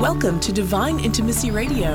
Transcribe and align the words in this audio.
Welcome 0.00 0.40
to 0.40 0.50
Divine 0.50 0.98
Intimacy 0.98 1.50
Radio, 1.50 1.90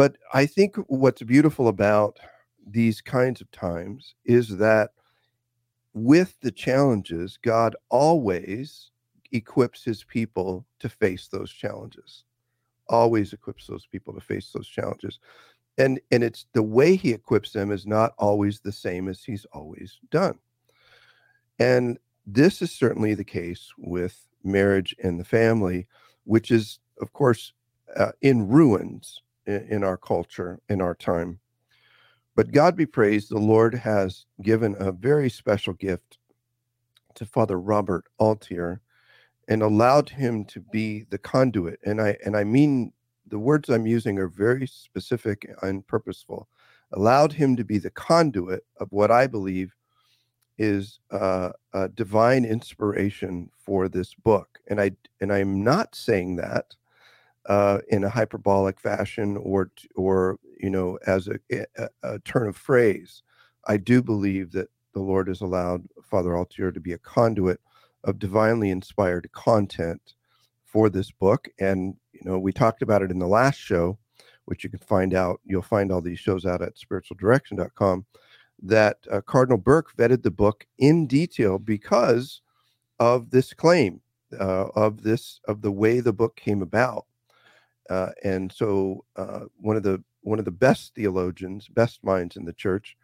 But 0.00 0.16
I 0.32 0.46
think 0.46 0.76
what's 0.86 1.20
beautiful 1.20 1.68
about 1.68 2.20
these 2.66 3.02
kinds 3.02 3.42
of 3.42 3.50
times 3.50 4.14
is 4.24 4.56
that 4.56 4.92
with 5.92 6.40
the 6.40 6.50
challenges, 6.50 7.38
God 7.42 7.76
always 7.90 8.92
equips 9.30 9.84
his 9.84 10.02
people 10.02 10.64
to 10.78 10.88
face 10.88 11.28
those 11.28 11.52
challenges. 11.52 12.24
Always 12.88 13.34
equips 13.34 13.66
those 13.66 13.84
people 13.84 14.14
to 14.14 14.22
face 14.22 14.50
those 14.54 14.66
challenges. 14.66 15.18
And 15.76 16.00
and 16.10 16.24
it's 16.24 16.46
the 16.54 16.62
way 16.62 16.96
he 16.96 17.12
equips 17.12 17.52
them 17.52 17.70
is 17.70 17.86
not 17.86 18.14
always 18.16 18.60
the 18.60 18.72
same 18.72 19.06
as 19.06 19.22
he's 19.22 19.44
always 19.52 19.98
done. 20.10 20.38
And 21.58 21.98
this 22.26 22.62
is 22.62 22.72
certainly 22.72 23.12
the 23.12 23.22
case 23.22 23.70
with 23.76 24.26
marriage 24.42 24.96
and 25.04 25.20
the 25.20 25.24
family, 25.24 25.88
which 26.24 26.50
is 26.50 26.78
of 27.02 27.12
course 27.12 27.52
uh, 27.96 28.12
in 28.22 28.48
ruins 28.48 29.20
in, 29.50 29.84
our 29.84 29.96
culture, 29.96 30.60
in 30.68 30.80
our 30.80 30.94
time. 30.94 31.40
But 32.36 32.52
God 32.52 32.76
be 32.76 32.86
praised, 32.86 33.30
the 33.30 33.38
Lord 33.38 33.74
has 33.74 34.24
given 34.42 34.76
a 34.78 34.92
very 34.92 35.28
special 35.28 35.74
gift 35.74 36.18
to 37.16 37.26
Father 37.26 37.60
Robert 37.60 38.04
Altier 38.20 38.80
and 39.48 39.62
allowed 39.62 40.08
him 40.08 40.44
to 40.46 40.60
be 40.60 41.04
the 41.10 41.18
conduit. 41.18 41.80
And 41.84 42.00
I 42.00 42.16
and 42.24 42.36
I 42.36 42.44
mean 42.44 42.92
the 43.26 43.38
words 43.38 43.68
I'm 43.68 43.86
using 43.86 44.18
are 44.18 44.28
very 44.28 44.66
specific 44.66 45.48
and 45.62 45.86
purposeful. 45.86 46.48
Allowed 46.92 47.32
him 47.32 47.56
to 47.56 47.64
be 47.64 47.78
the 47.78 47.90
conduit 47.90 48.64
of 48.78 48.90
what 48.90 49.10
I 49.10 49.26
believe 49.26 49.74
is 50.58 51.00
uh, 51.10 51.50
a 51.72 51.88
divine 51.88 52.44
inspiration 52.44 53.50
for 53.58 53.88
this 53.88 54.14
book. 54.14 54.58
And 54.68 54.80
I 54.80 54.92
and 55.20 55.32
I'm 55.32 55.64
not 55.64 55.94
saying 55.94 56.36
that 56.36 56.76
uh, 57.46 57.78
in 57.88 58.04
a 58.04 58.10
hyperbolic 58.10 58.80
fashion 58.80 59.36
or 59.36 59.70
or 59.96 60.38
you 60.58 60.70
know 60.70 60.98
as 61.06 61.28
a, 61.28 61.38
a, 61.76 61.88
a, 62.02 62.18
turn 62.20 62.48
of 62.48 62.56
phrase. 62.56 63.22
I 63.66 63.76
do 63.76 64.02
believe 64.02 64.52
that 64.52 64.68
the 64.94 65.00
Lord 65.00 65.28
has 65.28 65.40
allowed 65.40 65.86
Father 66.02 66.30
Altier 66.30 66.72
to 66.72 66.80
be 66.80 66.92
a 66.92 66.98
conduit 66.98 67.60
of 68.04 68.18
divinely 68.18 68.70
inspired 68.70 69.30
content 69.32 70.14
for 70.64 70.88
this 70.88 71.10
book, 71.10 71.48
and 71.58 71.94
you 72.12 72.20
know 72.24 72.38
we 72.38 72.52
talked 72.52 72.82
about 72.82 73.02
it 73.02 73.10
in 73.10 73.18
the 73.18 73.26
last 73.26 73.58
show, 73.58 73.98
which 74.44 74.64
you 74.64 74.70
can 74.70 74.80
find 74.80 75.14
out. 75.14 75.40
You'll 75.44 75.62
find 75.62 75.90
all 75.90 76.00
these 76.00 76.20
shows 76.20 76.44
out 76.44 76.62
at 76.62 76.76
spiritualdirection.com. 76.76 78.06
That 78.62 78.98
uh, 79.10 79.22
Cardinal 79.22 79.56
Burke 79.56 79.96
vetted 79.96 80.22
the 80.22 80.30
book 80.30 80.66
in 80.78 81.06
detail 81.06 81.58
because 81.58 82.42
of 82.98 83.30
this 83.30 83.54
claim 83.54 84.02
uh, 84.38 84.68
of 84.74 85.02
this 85.02 85.40
of 85.48 85.62
the 85.62 85.72
way 85.72 86.00
the 86.00 86.12
book 86.12 86.36
came 86.36 86.60
about 86.60 87.06
uh, 87.90 88.10
and 88.22 88.50
so 88.52 89.04
uh, 89.16 89.40
one 89.56 89.76
of 89.76 89.82
the 89.82 90.02
one 90.22 90.38
of 90.38 90.44
the 90.44 90.50
best 90.50 90.94
theologians, 90.94 91.66
best 91.68 92.04
minds 92.04 92.36
in 92.36 92.44
the 92.44 92.52
church, 92.52 92.96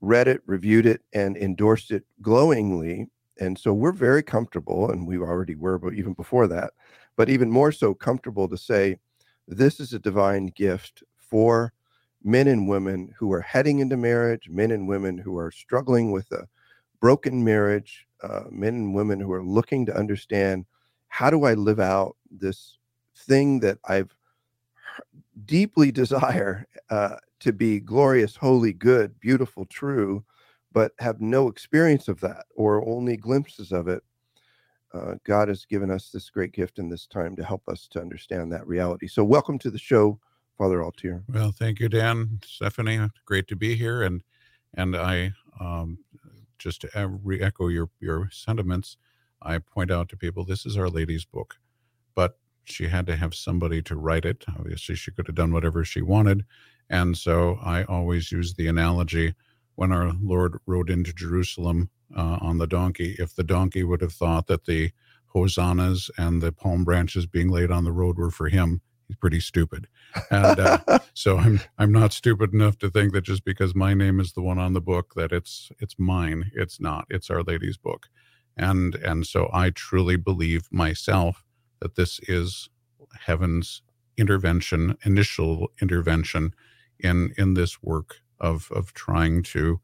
read 0.00 0.26
it, 0.26 0.40
reviewed 0.46 0.86
it, 0.86 1.02
and 1.12 1.36
endorsed 1.36 1.90
it 1.90 2.04
glowingly. 2.22 3.08
And 3.40 3.58
so 3.58 3.72
we're 3.72 3.92
very 3.92 4.22
comfortable, 4.22 4.90
and 4.90 5.06
we 5.06 5.18
already 5.18 5.54
were, 5.54 5.78
but 5.78 5.94
even 5.94 6.14
before 6.14 6.46
that, 6.48 6.72
but 7.16 7.28
even 7.28 7.50
more 7.50 7.72
so 7.72 7.94
comfortable 7.94 8.48
to 8.48 8.56
say 8.56 8.98
this 9.48 9.80
is 9.80 9.92
a 9.92 9.98
divine 9.98 10.46
gift 10.46 11.02
for 11.16 11.72
men 12.22 12.48
and 12.48 12.68
women 12.68 13.12
who 13.18 13.32
are 13.32 13.40
heading 13.40 13.80
into 13.80 13.96
marriage, 13.96 14.48
men 14.48 14.70
and 14.70 14.86
women 14.88 15.18
who 15.18 15.36
are 15.36 15.50
struggling 15.50 16.10
with 16.10 16.30
a 16.32 16.46
broken 17.00 17.42
marriage, 17.42 18.06
uh, 18.22 18.44
men 18.50 18.74
and 18.74 18.94
women 18.94 19.18
who 19.18 19.32
are 19.32 19.44
looking 19.44 19.84
to 19.86 19.96
understand 19.96 20.64
how 21.08 21.30
do 21.30 21.44
I 21.44 21.54
live 21.54 21.80
out 21.80 22.16
this 22.30 22.78
thing 23.20 23.60
that 23.60 23.78
I've 23.86 24.14
deeply 25.44 25.90
desire 26.02 26.66
uh, 26.90 27.16
to 27.40 27.52
be 27.52 27.80
glorious, 27.80 28.36
holy, 28.36 28.72
good, 28.72 29.18
beautiful, 29.20 29.64
true, 29.66 30.24
but 30.72 30.92
have 30.98 31.20
no 31.20 31.48
experience 31.48 32.08
of 32.08 32.20
that 32.20 32.44
or 32.54 32.86
only 32.88 33.16
glimpses 33.16 33.72
of 33.72 33.88
it. 33.88 34.02
Uh, 34.92 35.14
God 35.24 35.48
has 35.48 35.64
given 35.64 35.90
us 35.90 36.10
this 36.10 36.30
great 36.30 36.52
gift 36.52 36.78
in 36.78 36.88
this 36.88 37.06
time 37.06 37.36
to 37.36 37.44
help 37.44 37.62
us 37.68 37.86
to 37.88 38.00
understand 38.00 38.52
that 38.52 38.66
reality. 38.66 39.06
So, 39.06 39.22
welcome 39.22 39.56
to 39.60 39.70
the 39.70 39.78
show, 39.78 40.18
Father 40.58 40.78
Altier. 40.78 41.22
Well, 41.28 41.52
thank 41.52 41.78
you, 41.78 41.88
Dan, 41.88 42.40
Stephanie. 42.44 43.08
Great 43.24 43.46
to 43.48 43.56
be 43.56 43.76
here, 43.76 44.02
and 44.02 44.22
and 44.74 44.96
I 44.96 45.32
um, 45.60 45.98
just 46.58 46.80
to 46.80 47.08
re-echo 47.22 47.68
your 47.68 47.88
your 48.00 48.30
sentiments. 48.32 48.96
I 49.42 49.58
point 49.58 49.92
out 49.92 50.08
to 50.08 50.16
people 50.16 50.44
this 50.44 50.66
is 50.66 50.76
Our 50.76 50.88
Lady's 50.88 51.24
book, 51.24 51.56
but 52.16 52.38
she 52.64 52.88
had 52.88 53.06
to 53.06 53.16
have 53.16 53.34
somebody 53.34 53.82
to 53.82 53.96
write 53.96 54.24
it. 54.24 54.44
Obviously, 54.58 54.94
she 54.94 55.10
could 55.10 55.26
have 55.26 55.36
done 55.36 55.52
whatever 55.52 55.84
she 55.84 56.02
wanted. 56.02 56.44
And 56.88 57.16
so 57.16 57.58
I 57.62 57.84
always 57.84 58.32
use 58.32 58.54
the 58.54 58.66
analogy 58.66 59.34
when 59.76 59.92
our 59.92 60.12
Lord 60.20 60.58
rode 60.66 60.90
into 60.90 61.12
Jerusalem 61.12 61.88
uh, 62.14 62.38
on 62.40 62.58
the 62.58 62.66
donkey, 62.66 63.16
if 63.18 63.34
the 63.34 63.44
donkey 63.44 63.84
would 63.84 64.00
have 64.02 64.12
thought 64.12 64.46
that 64.48 64.66
the 64.66 64.90
hosannas 65.26 66.10
and 66.18 66.42
the 66.42 66.52
palm 66.52 66.84
branches 66.84 67.26
being 67.26 67.48
laid 67.48 67.70
on 67.70 67.84
the 67.84 67.92
road 67.92 68.18
were 68.18 68.30
for 68.30 68.48
him, 68.48 68.80
he's 69.06 69.16
pretty 69.16 69.40
stupid. 69.40 69.86
And 70.30 70.58
uh, 70.58 70.78
so 71.14 71.38
I'm 71.38 71.60
I'm 71.78 71.92
not 71.92 72.12
stupid 72.12 72.52
enough 72.52 72.78
to 72.78 72.90
think 72.90 73.12
that 73.12 73.22
just 73.22 73.44
because 73.44 73.74
my 73.74 73.94
name 73.94 74.20
is 74.20 74.32
the 74.32 74.42
one 74.42 74.58
on 74.58 74.72
the 74.72 74.80
book 74.80 75.14
that 75.16 75.32
it's 75.32 75.70
it's 75.78 75.98
mine. 75.98 76.50
It's 76.54 76.80
not. 76.80 77.06
It's 77.08 77.30
Our 77.30 77.42
Lady's 77.42 77.76
book. 77.76 78.08
And 78.56 78.96
and 78.96 79.26
so 79.26 79.48
I 79.52 79.70
truly 79.70 80.16
believe 80.16 80.68
myself 80.70 81.44
that 81.80 81.96
this 81.96 82.20
is 82.28 82.68
heaven's 83.18 83.82
intervention, 84.16 84.96
initial 85.04 85.70
intervention 85.80 86.54
in 86.98 87.32
in 87.38 87.54
this 87.54 87.82
work 87.82 88.16
of 88.40 88.70
of 88.72 88.92
trying 88.94 89.42
to, 89.42 89.80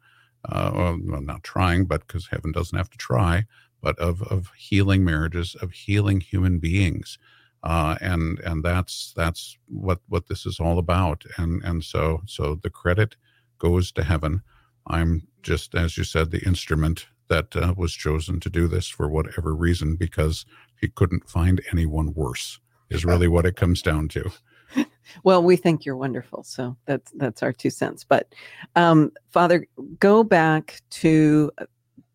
uh, 0.49 0.71
well, 0.75 1.21
not 1.21 1.43
trying, 1.43 1.87
but 1.87 2.07
because 2.07 2.29
heaven 2.29 2.53
doesn't 2.53 2.77
have 2.77 2.91
to 2.91 2.99
try, 2.99 3.45
but 3.83 3.99
of 3.99 4.23
of 4.25 4.51
healing 4.57 5.05
marriages, 5.05 5.55
of 5.57 5.73
healing 5.73 6.21
human 6.21 6.59
beings, 6.59 7.19
uh, 7.63 7.97
and 8.01 8.39
and 8.41 8.65
that's 8.65 9.13
that's 9.17 9.57
what 9.69 10.01
what 10.09 10.29
this 10.29 10.47
is 10.47 10.61
all 10.61 10.79
about. 10.79 11.25
And 11.39 11.63
and 11.65 11.83
so 11.85 12.23
so 12.27 12.55
the 12.57 12.71
credit 12.71 13.17
goes 13.59 13.91
to 13.93 14.05
heaven. 14.05 14.43
I'm 14.89 15.27
just 15.43 15.75
as 15.75 15.97
you 15.99 16.05
said, 16.05 16.31
the 16.31 16.45
instrument 16.47 17.07
that 17.29 17.57
uh, 17.57 17.75
was 17.77 17.93
chosen 17.93 18.41
to 18.41 18.51
do 18.51 18.69
this 18.69 18.89
for 18.89 19.09
whatever 19.09 19.55
reason 19.55 19.97
because 19.97 20.47
he 20.81 20.89
couldn't 20.89 21.29
find 21.29 21.61
anyone 21.73 22.13
worse 22.15 22.61
is 22.91 23.05
really 23.05 23.29
what 23.29 23.47
it 23.47 23.57
comes 23.57 23.83
down 23.83 24.09
to. 24.09 24.31
Well 25.23 25.41
we 25.41 25.55
think 25.55 25.85
you're 25.85 25.97
wonderful 25.97 26.43
so 26.43 26.77
that's 26.85 27.13
that's 27.13 27.43
our 27.43 27.53
two 27.53 27.71
cents. 27.71 28.03
But 28.03 28.35
um, 28.75 29.13
father 29.31 29.67
go 30.01 30.25
back 30.25 30.83
to 30.91 31.53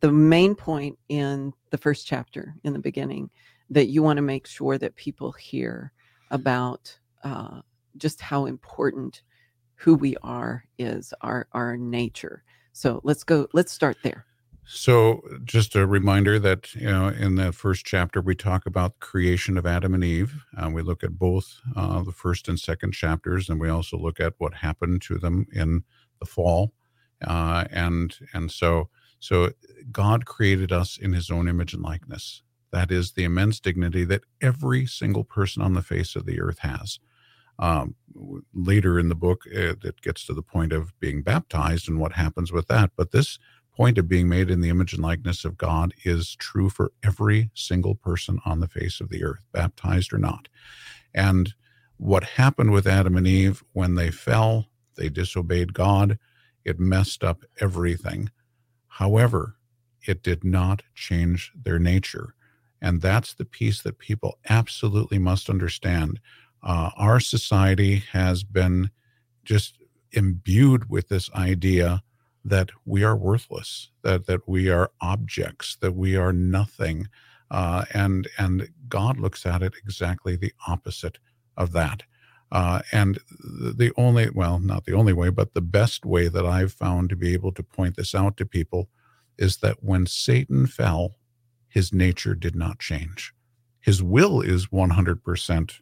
the 0.01 0.11
main 0.11 0.55
point 0.55 0.99
in 1.07 1.53
the 1.69 1.77
first 1.77 2.05
chapter 2.05 2.53
in 2.63 2.73
the 2.73 2.79
beginning 2.79 3.29
that 3.69 3.87
you 3.87 4.03
want 4.03 4.17
to 4.17 4.21
make 4.21 4.45
sure 4.45 4.77
that 4.77 4.95
people 4.97 5.31
hear 5.31 5.93
about 6.31 6.99
uh, 7.23 7.61
just 7.97 8.19
how 8.19 8.45
important 8.45 9.21
who 9.75 9.95
we 9.95 10.17
are 10.21 10.65
is 10.77 11.13
our 11.21 11.47
our 11.53 11.77
nature. 11.77 12.43
So 12.73 12.99
let's 13.03 13.23
go 13.23 13.47
let's 13.53 13.71
start 13.71 13.97
there 14.03 14.25
so, 14.65 15.21
just 15.43 15.75
a 15.75 15.85
reminder 15.87 16.39
that 16.39 16.73
you 16.75 16.87
know, 16.89 17.09
in 17.09 17.35
that 17.35 17.55
first 17.55 17.85
chapter, 17.85 18.21
we 18.21 18.35
talk 18.35 18.65
about 18.65 18.93
the 18.99 19.05
creation 19.05 19.57
of 19.57 19.65
Adam 19.65 19.93
and 19.93 20.03
Eve. 20.03 20.45
Uh, 20.57 20.69
we 20.69 20.81
look 20.81 21.03
at 21.03 21.17
both 21.19 21.59
uh, 21.75 22.03
the 22.03 22.11
first 22.13 22.47
and 22.47 22.59
second 22.59 22.93
chapters, 22.93 23.49
and 23.49 23.59
we 23.59 23.69
also 23.69 23.97
look 23.97 24.19
at 24.19 24.33
what 24.37 24.55
happened 24.55 25.01
to 25.03 25.17
them 25.17 25.47
in 25.53 25.83
the 26.19 26.25
fall. 26.25 26.73
uh, 27.27 27.65
and 27.71 28.17
and 28.33 28.51
so 28.51 28.89
so 29.19 29.51
God 29.91 30.25
created 30.25 30.71
us 30.71 30.97
in 30.97 31.13
His 31.13 31.29
own 31.31 31.47
image 31.47 31.73
and 31.73 31.83
likeness. 31.83 32.43
That 32.71 32.91
is 32.91 33.13
the 33.13 33.25
immense 33.25 33.59
dignity 33.59 34.05
that 34.05 34.23
every 34.41 34.85
single 34.85 35.23
person 35.25 35.61
on 35.63 35.73
the 35.73 35.83
face 35.83 36.15
of 36.15 36.25
the 36.25 36.41
earth 36.41 36.59
has. 36.59 36.99
Um, 37.59 37.95
later 38.53 38.99
in 38.99 39.09
the 39.09 39.15
book, 39.15 39.43
it, 39.45 39.83
it 39.83 40.01
gets 40.01 40.25
to 40.25 40.33
the 40.33 40.41
point 40.41 40.73
of 40.73 40.97
being 40.99 41.21
baptized 41.21 41.87
and 41.87 41.99
what 41.99 42.13
happens 42.13 42.51
with 42.51 42.67
that. 42.67 42.91
But 42.97 43.11
this 43.11 43.37
point 43.75 43.97
of 43.97 44.07
being 44.07 44.27
made 44.27 44.49
in 44.49 44.61
the 44.61 44.69
image 44.69 44.93
and 44.93 45.01
likeness 45.01 45.45
of 45.45 45.57
God 45.57 45.93
is 46.03 46.35
true 46.35 46.69
for 46.69 46.91
every 47.03 47.49
single 47.53 47.95
person 47.95 48.39
on 48.45 48.59
the 48.59 48.67
face 48.67 48.99
of 48.99 49.09
the 49.09 49.23
earth, 49.23 49.43
baptized 49.51 50.13
or 50.13 50.17
not. 50.17 50.47
And 51.13 51.53
what 51.97 52.23
happened 52.23 52.71
with 52.71 52.87
Adam 52.87 53.15
and 53.15 53.27
Eve 53.27 53.63
when 53.73 53.95
they 53.95 54.11
fell, 54.11 54.67
they 54.97 55.09
disobeyed 55.09 55.73
God, 55.73 56.17
it 56.65 56.79
messed 56.79 57.23
up 57.23 57.43
everything. 57.59 58.29
However, 58.87 59.55
it 60.05 60.23
did 60.23 60.43
not 60.43 60.83
change 60.95 61.51
their 61.55 61.79
nature. 61.79 62.33
And 62.81 63.01
that's 63.01 63.33
the 63.33 63.45
piece 63.45 63.81
that 63.83 63.99
people 63.99 64.39
absolutely 64.49 65.19
must 65.19 65.49
understand. 65.49 66.19
Uh, 66.63 66.89
our 66.97 67.19
society 67.19 68.03
has 68.11 68.43
been 68.43 68.89
just 69.43 69.77
imbued 70.11 70.89
with 70.89 71.07
this 71.07 71.31
idea 71.33 72.03
that 72.43 72.71
we 72.85 73.03
are 73.03 73.15
worthless, 73.15 73.89
that 74.03 74.25
that 74.27 74.47
we 74.47 74.69
are 74.69 74.91
objects, 75.01 75.77
that 75.81 75.93
we 75.93 76.15
are 76.15 76.33
nothing, 76.33 77.07
uh, 77.49 77.85
and 77.93 78.27
and 78.37 78.69
God 78.87 79.19
looks 79.19 79.45
at 79.45 79.61
it 79.61 79.73
exactly 79.83 80.35
the 80.35 80.53
opposite 80.67 81.19
of 81.57 81.71
that. 81.73 82.03
Uh, 82.51 82.81
and 82.91 83.19
the 83.39 83.93
only, 83.95 84.29
well, 84.29 84.59
not 84.59 84.83
the 84.85 84.93
only 84.93 85.13
way, 85.13 85.29
but 85.29 85.53
the 85.53 85.61
best 85.61 86.05
way 86.05 86.27
that 86.27 86.45
I've 86.45 86.73
found 86.73 87.09
to 87.09 87.15
be 87.15 87.31
able 87.31 87.53
to 87.53 87.63
point 87.63 87.95
this 87.95 88.13
out 88.13 88.35
to 88.37 88.45
people 88.45 88.89
is 89.37 89.57
that 89.57 89.81
when 89.81 90.05
Satan 90.05 90.67
fell, 90.67 91.15
his 91.69 91.93
nature 91.93 92.35
did 92.35 92.55
not 92.55 92.79
change. 92.79 93.33
His 93.79 94.03
will 94.03 94.41
is 94.41 94.67
100% 94.67 95.79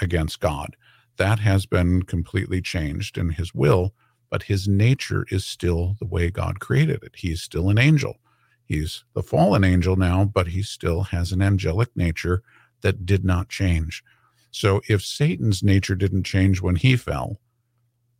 against 0.00 0.40
God. 0.40 0.76
That 1.16 1.38
has 1.38 1.64
been 1.64 2.02
completely 2.02 2.60
changed 2.60 3.16
in 3.16 3.30
his 3.30 3.54
will, 3.54 3.94
but 4.34 4.42
his 4.42 4.66
nature 4.66 5.24
is 5.30 5.46
still 5.46 5.94
the 6.00 6.06
way 6.06 6.28
God 6.28 6.58
created 6.58 7.04
it. 7.04 7.12
He's 7.14 7.40
still 7.40 7.70
an 7.70 7.78
angel. 7.78 8.16
He's 8.64 9.04
the 9.14 9.22
fallen 9.22 9.62
angel 9.62 9.94
now, 9.94 10.24
but 10.24 10.48
he 10.48 10.60
still 10.60 11.02
has 11.04 11.30
an 11.30 11.40
angelic 11.40 11.90
nature 11.94 12.42
that 12.80 13.06
did 13.06 13.24
not 13.24 13.48
change. 13.48 14.02
So 14.50 14.80
if 14.88 15.04
Satan's 15.04 15.62
nature 15.62 15.94
didn't 15.94 16.24
change 16.24 16.60
when 16.60 16.74
he 16.74 16.96
fell, 16.96 17.38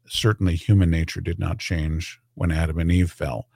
certainly 0.06 0.54
human 0.54 0.88
nature 0.88 1.20
did 1.20 1.40
not 1.40 1.58
change 1.58 2.20
when 2.34 2.52
Adam 2.52 2.78
and 2.78 2.92
Eve 2.92 3.10
fell. 3.10 3.48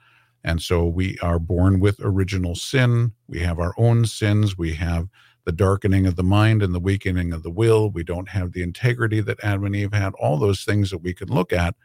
And 0.43 0.61
so 0.61 0.85
we 0.85 1.17
are 1.21 1.39
born 1.39 1.79
with 1.79 2.01
original 2.01 2.55
sin. 2.55 3.13
We 3.29 3.39
have 3.39 3.57
our 3.57 3.73
own 3.77 4.05
sins. 4.05 4.57
We 4.57 4.73
have 4.73 5.07
the 5.45 5.53
darkening 5.53 6.05
of 6.05 6.17
the 6.17 6.23
mind 6.23 6.61
and 6.61 6.75
the 6.75 6.79
weakening 6.81 7.31
of 7.31 7.43
the 7.43 7.51
will. 7.51 7.89
We 7.89 8.03
don't 8.03 8.27
have 8.27 8.51
the 8.51 8.63
integrity 8.63 9.21
that 9.21 9.41
Adam 9.41 9.63
and 9.63 9.77
Eve 9.77 9.93
had, 9.93 10.11
all 10.15 10.37
those 10.37 10.65
things 10.65 10.89
that 10.89 10.97
we 10.97 11.13
can 11.13 11.29
look 11.29 11.53
at. 11.53 11.75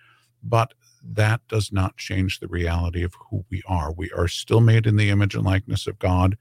But 0.44 0.74
that 1.02 1.40
does 1.48 1.72
not 1.72 1.96
change 1.96 2.38
the 2.38 2.48
reality 2.48 3.02
of 3.02 3.14
who 3.30 3.44
we 3.50 3.62
are. 3.66 3.92
We 3.92 4.10
are 4.12 4.28
still 4.28 4.60
made 4.60 4.86
in 4.86 4.96
the 4.96 5.10
image 5.10 5.34
and 5.34 5.44
likeness 5.44 5.86
of 5.86 5.98
God. 5.98 6.36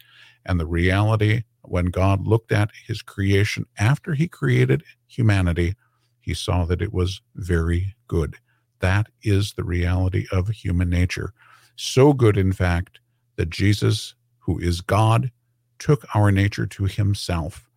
And 0.46 0.60
the 0.60 0.66
reality, 0.66 1.44
when 1.62 1.86
God 1.86 2.28
looked 2.28 2.52
at 2.52 2.72
his 2.86 3.02
creation 3.02 3.66
after 3.80 4.14
he 4.14 4.28
created 4.28 4.84
humanity, 5.08 5.76
he 6.20 6.34
saw 6.34 6.66
that 6.66 6.82
it 6.82 6.94
was 6.94 7.22
very 7.36 7.96
good. 8.08 8.38
That 8.80 9.08
is 9.22 9.54
the 9.54 9.64
reality 9.64 10.26
of 10.32 10.50
human 10.50 10.90
nature. 10.90 11.34
So 11.76 12.14
good, 12.14 12.38
in 12.38 12.52
fact, 12.54 13.00
that 13.38 13.50
Jesus, 13.50 14.16
who 14.40 14.60
is 14.60 14.82
God, 14.82 15.32
took 15.80 16.06
our 16.16 16.32
nature 16.32 16.66
to 16.66 16.86
himself, 16.86 17.70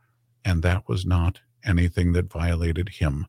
and 0.44 0.62
that 0.62 0.88
was 0.88 1.06
not 1.06 1.40
anything 1.64 2.12
that 2.12 2.30
violated 2.30 2.88
him. 2.88 3.26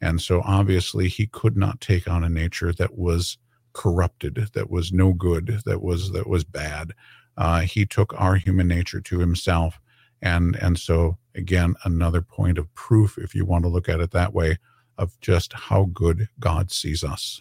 And 0.00 0.20
so 0.20 0.42
obviously 0.44 1.08
he 1.08 1.26
could 1.26 1.56
not 1.56 1.80
take 1.80 2.08
on 2.08 2.24
a 2.24 2.28
nature 2.28 2.72
that 2.72 2.96
was 2.96 3.38
corrupted, 3.72 4.48
that 4.54 4.70
was 4.70 4.92
no 4.92 5.12
good, 5.12 5.60
that 5.66 5.82
was 5.82 6.12
that 6.12 6.26
was 6.26 6.44
bad. 6.44 6.92
Uh, 7.36 7.60
he 7.60 7.86
took 7.86 8.18
our 8.20 8.36
human 8.36 8.68
nature 8.68 9.00
to 9.00 9.18
himself. 9.18 9.80
And 10.22 10.56
and 10.56 10.78
so 10.78 11.18
again, 11.34 11.74
another 11.84 12.22
point 12.22 12.58
of 12.58 12.72
proof, 12.74 13.18
if 13.18 13.34
you 13.34 13.44
want 13.44 13.64
to 13.64 13.70
look 13.70 13.88
at 13.88 14.00
it 14.00 14.10
that 14.12 14.34
way, 14.34 14.58
of 14.98 15.18
just 15.20 15.52
how 15.52 15.84
good 15.92 16.28
God 16.38 16.70
sees 16.70 17.02
us. 17.02 17.40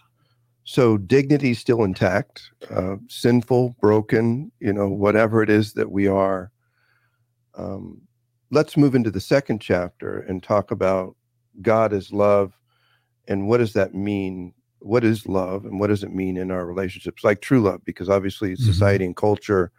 So 0.64 0.98
dignity 0.98 1.56
still 1.56 1.84
intact, 1.84 2.52
uh, 2.70 2.98
sinful, 3.08 3.76
broken, 3.82 4.52
you 4.60 4.72
know, 4.72 4.88
whatever 4.88 5.42
it 5.42 5.50
is 5.50 5.74
that 5.74 5.92
we 5.92 6.08
are. 6.08 6.52
Um, 7.56 8.02
let's 8.52 8.78
move 8.78 8.96
into 8.96 9.12
the 9.12 9.20
second 9.20 9.60
chapter 9.60 10.20
and 10.22 10.44
talk 10.44 10.72
about 10.72 11.16
God 11.62 11.94
is 11.94 12.12
love 12.12 12.58
and 13.28 13.48
what 13.48 13.58
does 13.58 13.74
that 13.74 13.94
mean? 13.94 14.54
What 14.80 15.04
is 15.04 15.28
love 15.28 15.66
and 15.66 15.80
what 15.80 15.88
does 15.88 16.04
it 16.04 16.14
mean 16.14 16.38
in 16.38 16.52
our 16.52 16.66
relationships? 16.66 17.24
Like 17.24 17.42
true 17.42 17.62
love, 17.62 17.84
because 17.86 18.10
obviously 18.10 18.54
mm-hmm. 18.54 18.64
society 18.64 19.06
and 19.06 19.16
culture 19.16 19.72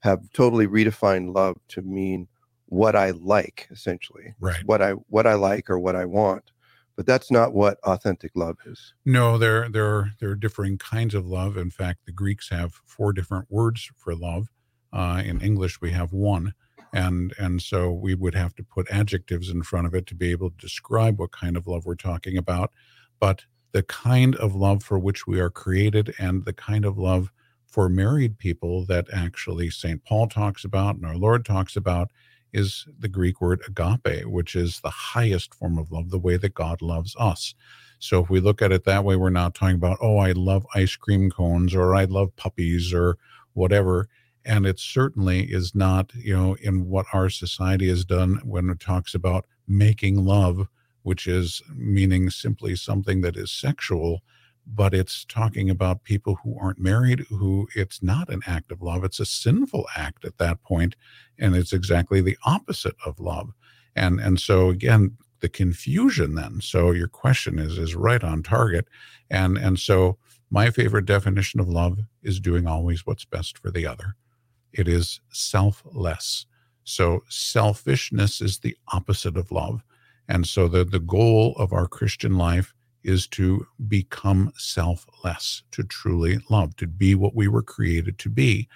have 0.00 0.20
totally 0.32 0.66
redefined 0.66 1.34
love 1.34 1.56
to 1.68 1.82
mean 1.82 2.28
what 2.66 2.96
I 2.96 3.10
like, 3.10 3.68
essentially. 3.70 4.34
Right. 4.40 4.64
What 4.64 4.82
I 4.82 4.92
what 5.08 5.26
I 5.26 5.34
like 5.34 5.70
or 5.70 5.78
what 5.78 5.96
I 5.96 6.04
want 6.04 6.52
but 6.96 7.06
that's 7.06 7.30
not 7.30 7.52
what 7.52 7.78
authentic 7.84 8.32
love 8.34 8.58
is. 8.66 8.94
No, 9.04 9.38
there 9.38 9.68
there 9.68 9.86
are 9.86 10.12
there 10.20 10.30
are 10.30 10.36
differing 10.36 10.78
kinds 10.78 11.14
of 11.14 11.26
love. 11.26 11.56
In 11.56 11.70
fact, 11.70 12.06
the 12.06 12.12
Greeks 12.12 12.50
have 12.50 12.80
four 12.86 13.12
different 13.12 13.50
words 13.50 13.90
for 13.96 14.14
love. 14.14 14.48
Uh, 14.92 15.22
in 15.24 15.40
English, 15.40 15.80
we 15.80 15.90
have 15.90 16.12
one, 16.12 16.52
and 16.92 17.32
and 17.38 17.62
so 17.62 17.90
we 17.90 18.14
would 18.14 18.34
have 18.34 18.54
to 18.56 18.62
put 18.62 18.90
adjectives 18.90 19.48
in 19.48 19.62
front 19.62 19.86
of 19.86 19.94
it 19.94 20.06
to 20.06 20.14
be 20.14 20.30
able 20.30 20.50
to 20.50 20.56
describe 20.56 21.18
what 21.18 21.32
kind 21.32 21.56
of 21.56 21.66
love 21.66 21.86
we're 21.86 21.94
talking 21.94 22.36
about. 22.36 22.70
But 23.20 23.44
the 23.72 23.82
kind 23.82 24.36
of 24.36 24.54
love 24.54 24.82
for 24.82 24.98
which 24.98 25.26
we 25.26 25.40
are 25.40 25.50
created, 25.50 26.14
and 26.18 26.44
the 26.44 26.52
kind 26.52 26.84
of 26.84 26.98
love 26.98 27.32
for 27.66 27.88
married 27.88 28.38
people 28.38 28.84
that 28.86 29.06
actually 29.12 29.70
St. 29.70 30.04
Paul 30.04 30.28
talks 30.28 30.64
about 30.64 30.96
and 30.96 31.06
our 31.06 31.16
Lord 31.16 31.44
talks 31.44 31.74
about 31.74 32.10
is 32.52 32.86
the 32.98 33.08
Greek 33.08 33.40
word 33.40 33.62
agape, 33.66 34.26
which 34.26 34.54
is 34.54 34.80
the 34.80 34.90
highest 34.90 35.54
form 35.54 35.78
of 35.78 35.90
love, 35.90 36.10
the 36.10 36.18
way 36.18 36.36
that 36.36 36.52
God 36.52 36.82
loves 36.82 37.16
us. 37.18 37.54
So 37.98 38.22
if 38.22 38.28
we 38.28 38.40
look 38.40 38.60
at 38.60 38.72
it 38.72 38.84
that 38.84 39.04
way, 39.04 39.16
we're 39.16 39.30
not 39.30 39.54
talking 39.54 39.76
about, 39.76 39.98
oh, 40.02 40.18
I 40.18 40.32
love 40.32 40.66
ice 40.74 40.96
cream 40.96 41.30
cones 41.30 41.74
or 41.74 41.94
I 41.94 42.04
love 42.04 42.34
puppies 42.36 42.92
or 42.92 43.16
whatever. 43.54 44.08
And 44.44 44.66
it 44.66 44.78
certainly 44.78 45.44
is 45.44 45.74
not, 45.74 46.12
you 46.14 46.36
know, 46.36 46.54
in 46.60 46.88
what 46.88 47.06
our 47.12 47.30
society 47.30 47.88
has 47.88 48.04
done 48.04 48.40
when 48.44 48.70
it 48.70 48.80
talks 48.80 49.14
about 49.14 49.46
making 49.68 50.24
love, 50.24 50.66
which 51.02 51.26
is 51.26 51.62
meaning 51.74 52.30
simply 52.30 52.76
something 52.76 53.20
that 53.22 53.36
is 53.36 53.50
sexual 53.50 54.22
but 54.64 54.94
it's 54.94 55.24
talking 55.24 55.68
about 55.68 56.04
people 56.04 56.38
who 56.44 56.56
aren't 56.56 56.78
married 56.78 57.26
who 57.30 57.66
it's 57.74 58.00
not 58.00 58.28
an 58.28 58.40
act 58.46 58.70
of 58.70 58.80
love 58.80 59.02
it's 59.02 59.18
a 59.18 59.26
sinful 59.26 59.84
act 59.96 60.24
at 60.24 60.38
that 60.38 60.62
point 60.62 60.94
and 61.38 61.56
it's 61.56 61.72
exactly 61.72 62.20
the 62.20 62.38
opposite 62.44 62.96
of 63.04 63.20
love. 63.20 63.50
And 63.96 64.20
and 64.20 64.40
so 64.40 64.70
again 64.70 65.16
the 65.40 65.48
confusion 65.48 66.36
then 66.36 66.60
so 66.60 66.92
your 66.92 67.08
question 67.08 67.58
is 67.58 67.76
is 67.78 67.94
right 67.94 68.22
on 68.22 68.42
target. 68.42 68.86
And 69.30 69.58
and 69.58 69.78
so 69.78 70.18
my 70.50 70.70
favorite 70.70 71.06
definition 71.06 71.60
of 71.60 71.68
love 71.68 71.98
is 72.22 72.40
doing 72.40 72.66
always 72.66 73.04
what's 73.04 73.24
best 73.24 73.58
for 73.58 73.70
the 73.70 73.86
other 73.86 74.14
it 74.72 74.88
is 74.88 75.20
selfless 75.30 76.46
so 76.84 77.22
selfishness 77.28 78.40
is 78.40 78.58
the 78.58 78.76
opposite 78.92 79.36
of 79.36 79.52
love 79.52 79.82
and 80.28 80.46
so 80.46 80.68
the 80.68 80.84
the 80.84 81.00
goal 81.00 81.54
of 81.58 81.72
our 81.72 81.86
christian 81.86 82.36
life 82.36 82.74
is 83.04 83.26
to 83.26 83.66
become 83.88 84.52
selfless, 84.56 85.62
to 85.72 85.82
truly 85.82 86.38
love, 86.50 86.76
to 86.76 86.86
be 86.86 87.14
what 87.14 87.34
we 87.34 87.48
were 87.48 87.62
created 87.62 88.18
to 88.18 88.28
be. 88.28 88.68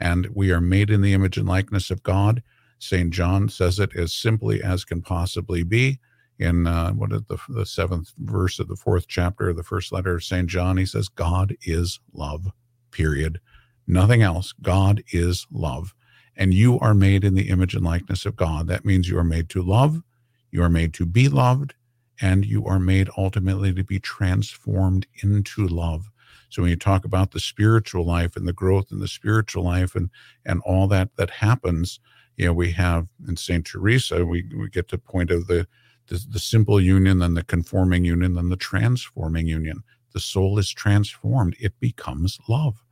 And 0.00 0.28
we 0.34 0.50
are 0.50 0.60
made 0.60 0.90
in 0.90 1.02
the 1.02 1.12
image 1.12 1.36
and 1.36 1.48
likeness 1.48 1.90
of 1.90 2.02
God. 2.02 2.42
St. 2.78 3.10
John 3.10 3.48
says 3.48 3.78
it 3.78 3.94
as 3.96 4.12
simply 4.12 4.62
as 4.62 4.84
can 4.84 5.02
possibly 5.02 5.62
be. 5.62 5.98
In 6.38 6.66
uh, 6.66 6.92
what 6.92 7.12
is 7.12 7.22
the, 7.28 7.38
the 7.48 7.64
seventh 7.64 8.12
verse 8.18 8.58
of 8.58 8.66
the 8.66 8.76
fourth 8.76 9.06
chapter 9.06 9.50
of 9.50 9.56
the 9.56 9.62
first 9.62 9.92
letter 9.92 10.16
of 10.16 10.24
St. 10.24 10.48
John, 10.48 10.76
he 10.76 10.84
says, 10.84 11.08
God 11.08 11.54
is 11.62 12.00
love, 12.12 12.50
period. 12.90 13.38
Nothing 13.86 14.22
else. 14.22 14.52
God 14.62 15.02
is 15.12 15.46
love. 15.52 15.94
And 16.36 16.52
you 16.52 16.78
are 16.80 16.94
made 16.94 17.24
in 17.24 17.34
the 17.34 17.48
image 17.48 17.74
and 17.74 17.84
likeness 17.84 18.26
of 18.26 18.36
God. 18.36 18.66
That 18.66 18.84
means 18.84 19.08
you 19.08 19.18
are 19.18 19.24
made 19.24 19.48
to 19.50 19.62
love, 19.62 20.02
you 20.50 20.62
are 20.62 20.68
made 20.68 20.94
to 20.94 21.06
be 21.06 21.28
loved, 21.28 21.74
and 22.20 22.44
you 22.44 22.66
are 22.66 22.80
made 22.80 23.08
ultimately 23.16 23.72
to 23.74 23.84
be 23.84 24.00
transformed 24.00 25.06
into 25.22 25.66
love. 25.66 26.10
So 26.48 26.62
when 26.62 26.70
you 26.70 26.76
talk 26.76 27.04
about 27.04 27.32
the 27.32 27.40
spiritual 27.40 28.06
life 28.06 28.36
and 28.36 28.46
the 28.46 28.52
growth 28.52 28.92
in 28.92 29.00
the 29.00 29.08
spiritual 29.08 29.64
life 29.64 29.94
and 29.94 30.10
and 30.46 30.60
all 30.64 30.86
that 30.88 31.10
that 31.16 31.30
happens, 31.30 32.00
you 32.36 32.46
know, 32.46 32.52
we 32.52 32.72
have 32.72 33.08
in 33.28 33.36
Saint 33.36 33.66
Teresa, 33.66 34.24
we, 34.24 34.44
we 34.56 34.68
get 34.68 34.88
to 34.88 34.98
point 34.98 35.30
of 35.30 35.46
the, 35.46 35.66
the 36.08 36.24
the 36.30 36.38
simple 36.38 36.80
union, 36.80 37.18
then 37.18 37.34
the 37.34 37.44
conforming 37.44 38.04
union, 38.04 38.34
then 38.34 38.48
the 38.48 38.56
transforming 38.56 39.46
union. 39.46 39.82
the 40.12 40.20
soul 40.20 40.58
is 40.58 40.70
transformed 40.70 41.56
it 41.58 41.78
becomes 41.80 42.38
love 42.48 42.84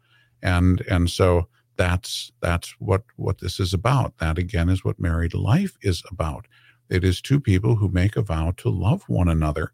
and 0.42 0.80
and 0.82 1.10
so 1.10 1.48
that's 1.76 2.32
that's 2.40 2.74
what 2.78 3.02
what 3.16 3.40
this 3.40 3.58
is 3.60 3.72
about. 3.72 4.18
That 4.18 4.38
again 4.38 4.68
is 4.68 4.84
what 4.84 5.00
married 5.00 5.34
life 5.34 5.76
is 5.82 6.02
about. 6.10 6.46
It 6.90 7.04
is 7.04 7.20
two 7.20 7.40
people 7.40 7.76
who 7.76 7.88
make 7.88 8.16
a 8.16 8.22
vow 8.22 8.52
to 8.58 8.68
love 8.68 9.04
one 9.08 9.28
another. 9.28 9.72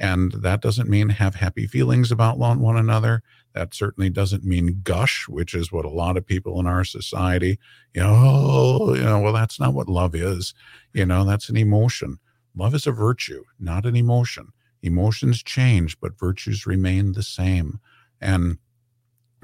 And 0.00 0.30
that 0.32 0.60
doesn't 0.60 0.88
mean 0.88 1.08
have 1.08 1.34
happy 1.34 1.66
feelings 1.66 2.12
about 2.12 2.38
one 2.38 2.76
another. 2.76 3.22
That 3.54 3.74
certainly 3.74 4.10
doesn't 4.10 4.44
mean 4.44 4.80
gush 4.84 5.26
which 5.28 5.54
is 5.54 5.72
what 5.72 5.84
a 5.84 5.90
lot 5.90 6.16
of 6.16 6.26
people 6.26 6.60
in 6.60 6.66
our 6.66 6.84
society 6.84 7.58
you 7.94 8.02
know 8.02 8.14
oh, 8.14 8.94
you 8.94 9.02
know 9.02 9.18
well 9.20 9.32
that's 9.32 9.58
not 9.58 9.74
what 9.74 9.88
love 9.88 10.14
is. 10.14 10.54
You 10.92 11.06
know 11.06 11.24
that's 11.24 11.48
an 11.48 11.56
emotion. 11.56 12.18
Love 12.56 12.74
is 12.74 12.86
a 12.86 12.92
virtue 12.92 13.42
not 13.58 13.86
an 13.86 13.96
emotion. 13.96 14.48
Emotions 14.82 15.42
change 15.42 15.98
but 16.00 16.18
virtues 16.18 16.66
remain 16.66 17.12
the 17.12 17.22
same. 17.22 17.80
And 18.20 18.58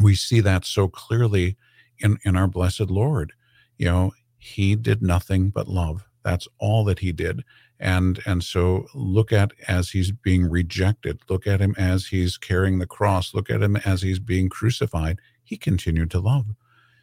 we 0.00 0.14
see 0.14 0.40
that 0.40 0.64
so 0.64 0.88
clearly 0.88 1.56
in, 1.98 2.18
in 2.24 2.36
our 2.36 2.46
blessed 2.46 2.90
Lord. 2.90 3.32
You 3.78 3.86
know, 3.86 4.12
he 4.38 4.76
did 4.76 5.02
nothing 5.02 5.50
but 5.50 5.68
love. 5.68 6.04
That's 6.22 6.48
all 6.58 6.84
that 6.84 7.00
he 7.00 7.12
did. 7.12 7.44
And 7.80 8.20
and 8.24 8.42
so 8.42 8.86
look 8.94 9.32
at 9.32 9.52
as 9.68 9.90
he's 9.90 10.12
being 10.12 10.48
rejected, 10.48 11.20
look 11.28 11.46
at 11.46 11.60
him 11.60 11.74
as 11.76 12.06
he's 12.06 12.38
carrying 12.38 12.78
the 12.78 12.86
cross, 12.86 13.34
look 13.34 13.50
at 13.50 13.62
him 13.62 13.76
as 13.76 14.02
he's 14.02 14.20
being 14.20 14.48
crucified. 14.48 15.18
He 15.42 15.56
continued 15.56 16.10
to 16.12 16.20
love. 16.20 16.46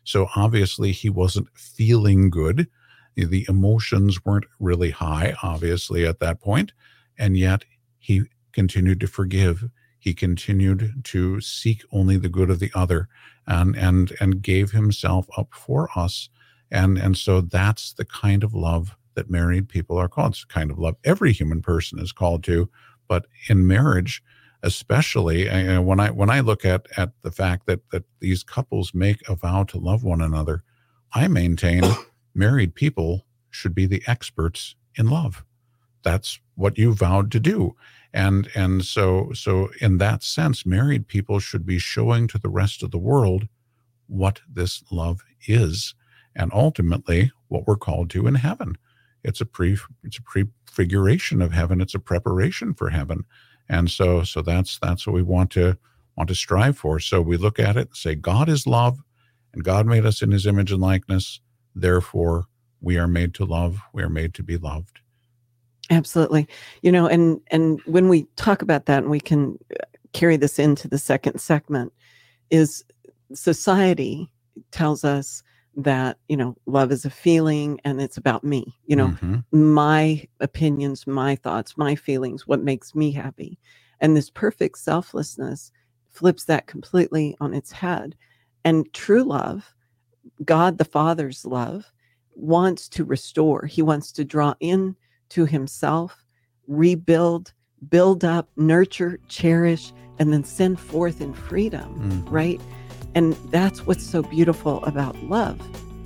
So 0.04 0.30
obviously 0.36 0.92
he 0.92 1.10
wasn't 1.10 1.50
feeling 1.54 2.30
good. 2.30 2.68
The 3.16 3.46
emotions 3.50 4.24
weren't 4.26 4.46
really 4.60 4.92
high, 4.92 5.36
obviously, 5.44 6.06
at 6.08 6.20
that 6.20 6.40
point, 6.40 6.72
And 7.18 7.38
yet 7.38 7.66
he 8.00 8.24
continued 8.54 9.00
to 9.02 9.08
forgive 9.08 9.70
he 10.02 10.14
continued 10.14 11.02
to 11.06 11.40
seek 11.40 11.84
only 11.92 12.18
the 12.18 12.30
good 12.30 12.50
of 12.50 12.60
the 12.60 12.72
other 12.76 13.08
and 13.48 13.76
and 13.78 14.14
and 14.20 14.42
gave 14.42 14.72
himself 14.72 15.28
up 15.38 15.54
for 15.54 15.90
us. 15.96 16.30
And 16.70 16.98
and 16.98 17.18
so 17.18 17.42
that's 17.42 17.94
the 17.94 18.06
kind 18.06 18.44
of 18.44 18.54
love 18.54 18.96
that 19.16 19.30
married 19.30 19.70
people 19.70 19.98
are 19.98 20.10
called. 20.10 20.32
It's 20.34 20.46
the 20.46 20.54
kind 20.54 20.72
of 20.72 20.80
love 20.80 20.96
every 21.04 21.32
human 21.32 21.62
person 21.62 22.00
is 22.00 22.12
called 22.12 22.44
to. 22.46 22.70
But 23.08 23.28
in 23.48 23.68
marriage 23.68 24.22
especially 24.64 25.48
when 25.80 26.00
i 26.00 26.12
when 26.12 26.30
i 26.30 26.40
look 26.40 26.64
at 26.64 26.86
at 26.96 27.10
the 27.24 27.32
fact 27.32 27.66
that 27.66 27.80
that 27.90 28.04
these 28.20 28.44
couples 28.44 28.94
make 28.94 29.28
a 29.28 29.34
vow 29.34 29.64
to 29.64 29.80
love 29.80 30.04
one 30.04 30.22
another 30.22 30.64
i 31.14 31.28
maintain 31.28 31.82
married 32.36 32.76
people 32.76 33.26
should 33.52 33.76
be 33.76 33.86
the 33.86 34.02
experts 34.08 34.76
in 34.96 35.10
love. 35.10 35.44
That's 36.04 36.40
what 36.56 36.78
you 36.78 36.94
vowed 36.94 37.32
to 37.32 37.40
do 37.40 37.76
and 38.14 38.50
and 38.56 38.84
so 38.84 39.32
so 39.34 39.70
in 39.80 39.98
that 39.98 40.22
sense 40.24 40.66
married 40.66 41.08
people 41.08 41.40
should 41.40 41.66
be 41.66 41.80
showing 41.80 42.28
to 42.28 42.38
the 42.38 42.50
rest 42.50 42.84
of 42.84 42.92
the 42.92 42.98
world 42.98 43.48
what 44.08 44.42
this 44.52 44.84
love 44.92 45.22
is 45.48 45.96
and 46.36 46.52
ultimately 46.54 47.32
what 47.48 47.68
we're 47.68 47.76
called 47.76 48.10
to 48.12 48.28
in 48.28 48.36
heaven. 48.36 48.78
It's 49.24 49.42
a 49.42 49.46
pre 49.46 49.78
it's 50.04 50.18
a 50.18 50.22
prefiguration 50.22 51.42
of 51.42 51.52
heaven. 51.52 51.82
It's 51.82 51.96
a 51.96 52.00
preparation 52.00 52.74
for 52.74 52.90
heaven. 52.90 53.26
And 53.70 53.90
so 53.90 54.24
so 54.24 54.42
that's 54.42 54.80
that's 54.80 55.06
what 55.08 55.14
we 55.14 55.24
want 55.24 55.52
to 55.52 55.78
want 56.18 56.28
to 56.30 56.36
strive 56.36 56.78
for. 56.78 57.00
So 57.00 57.22
we 57.22 57.38
look 57.38 57.60
at 57.60 57.78
it 57.78 57.88
and 57.90 57.96
say 57.96 58.16
god 58.16 58.50
is 58.50 58.68
love 58.68 59.00
and 59.54 59.64
god 59.64 59.86
made 59.86 60.06
us 60.06 60.22
in 60.22 60.32
his 60.32 60.46
image 60.46 60.72
and 60.72 60.82
likeness. 60.82 61.40
Therefore 61.76 62.46
we 62.82 62.98
are 62.98 63.08
made 63.08 63.34
to 63.36 63.46
love. 63.46 63.80
We 63.94 64.04
are 64.04 64.10
made 64.10 64.34
to 64.36 64.44
be 64.44 64.58
loved 64.58 65.01
Absolutely. 65.92 66.48
You 66.82 66.92
know, 66.92 67.06
and 67.06 67.40
and 67.52 67.82
when 67.86 68.08
we 68.08 68.24
talk 68.38 68.62
about 68.62 68.86
that 68.86 69.04
and 69.04 69.12
we 69.12 69.20
can 69.20 69.60
uh, 69.72 69.84
carry 70.14 70.38
this 70.38 70.58
into 70.58 70.88
the 70.88 70.98
second 70.98 71.40
segment 71.40 71.94
is 72.50 72.84
society 73.34 74.32
tells 74.72 75.04
us 75.04 75.44
that, 75.76 76.18
you 76.28 76.38
know, 76.38 76.56
love 76.66 76.92
is 76.92 77.06
a 77.06 77.10
feeling 77.10 77.80
and 77.84 78.02
it's 78.02 78.18
about 78.18 78.44
me, 78.44 78.76
you 78.86 78.96
know, 78.96 79.08
mm-hmm. 79.08 79.40
my 79.52 80.26
opinions, 80.40 81.08
my 81.08 81.36
thoughts, 81.36 81.78
my 81.78 81.96
feelings, 81.96 82.48
what 82.48 82.62
makes 82.62 82.96
me 82.96 83.12
happy. 83.12 83.58
And 84.00 84.16
this 84.16 84.30
perfect 84.30 84.80
selflessness 84.80 85.72
flips 86.10 86.46
that 86.46 86.68
completely 86.68 87.36
on 87.40 87.54
its 87.54 87.72
head. 87.72 88.16
And 88.66 88.92
true 88.94 89.24
love, 89.24 89.74
God 90.44 90.78
the 90.78 90.86
Father's 90.86 91.46
love, 91.46 91.92
wants 92.36 92.90
to 92.90 93.06
restore. 93.06 93.66
He 93.66 93.82
wants 93.82 94.12
to 94.14 94.26
draw 94.26 94.56
in 94.60 94.96
to 95.32 95.46
himself, 95.46 96.26
rebuild, 96.68 97.54
build 97.90 98.24
up, 98.24 98.50
nurture, 98.56 99.20
cherish, 99.28 99.92
and 100.20 100.32
then 100.32 100.44
send 100.44 100.80
forth 100.80 101.20
in 101.20 101.34
freedom, 101.34 102.24
mm. 102.24 102.32
right? 102.32 102.62
And 103.16 103.34
that's 103.50 103.86
what's 103.86 104.06
so 104.06 104.22
beautiful 104.22 104.84
about 104.86 105.16
love. 105.24 105.60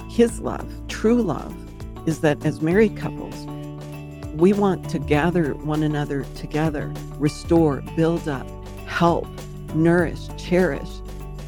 His 0.09 0.39
love, 0.39 0.67
true 0.87 1.21
love, 1.21 1.55
is 2.07 2.21
that 2.21 2.45
as 2.45 2.61
married 2.61 2.95
couples, 2.97 3.45
we 4.35 4.53
want 4.53 4.89
to 4.89 4.99
gather 4.99 5.53
one 5.55 5.83
another 5.83 6.23
together, 6.35 6.93
restore, 7.17 7.81
build 7.95 8.27
up, 8.27 8.47
help, 8.85 9.27
nourish, 9.73 10.27
cherish, 10.37 10.89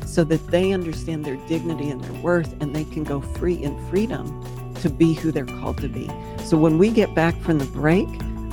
so 0.06 0.24
that 0.24 0.46
they 0.48 0.72
understand 0.72 1.26
their 1.26 1.36
dignity 1.48 1.90
and 1.90 2.04
their 2.04 2.22
worth 2.22 2.60
and 2.62 2.76
they 2.76 2.86
can 2.86 3.04
go 3.04 3.22
free 3.22 3.62
in 3.62 3.78
freedom 3.90 4.44
to 4.82 4.90
be 4.90 5.14
who 5.14 5.32
they're 5.32 5.46
called 5.46 5.78
to 5.80 5.90
be. 5.90 6.10
So 6.44 6.58
when 6.58 6.78
we 6.78 6.90
get 6.90 7.14
back 7.14 7.40
from 7.42 7.60
the 7.60 7.66
break, 7.66 8.08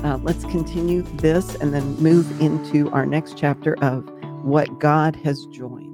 uh, 0.04 0.18
let's 0.18 0.44
continue 0.44 1.02
this 1.02 1.54
and 1.56 1.72
then 1.72 1.96
move 1.96 2.40
into 2.40 2.90
our 2.90 3.06
next 3.06 3.38
chapter 3.38 3.74
of 3.82 4.08
what 4.42 4.78
God 4.78 5.16
has 5.16 5.46
joined. 5.46 5.93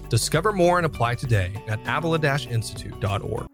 Discover 0.00 0.52
more 0.52 0.78
and 0.78 0.86
apply 0.86 1.14
today 1.16 1.52
at 1.68 1.80
avila-institute.org. 1.86 3.46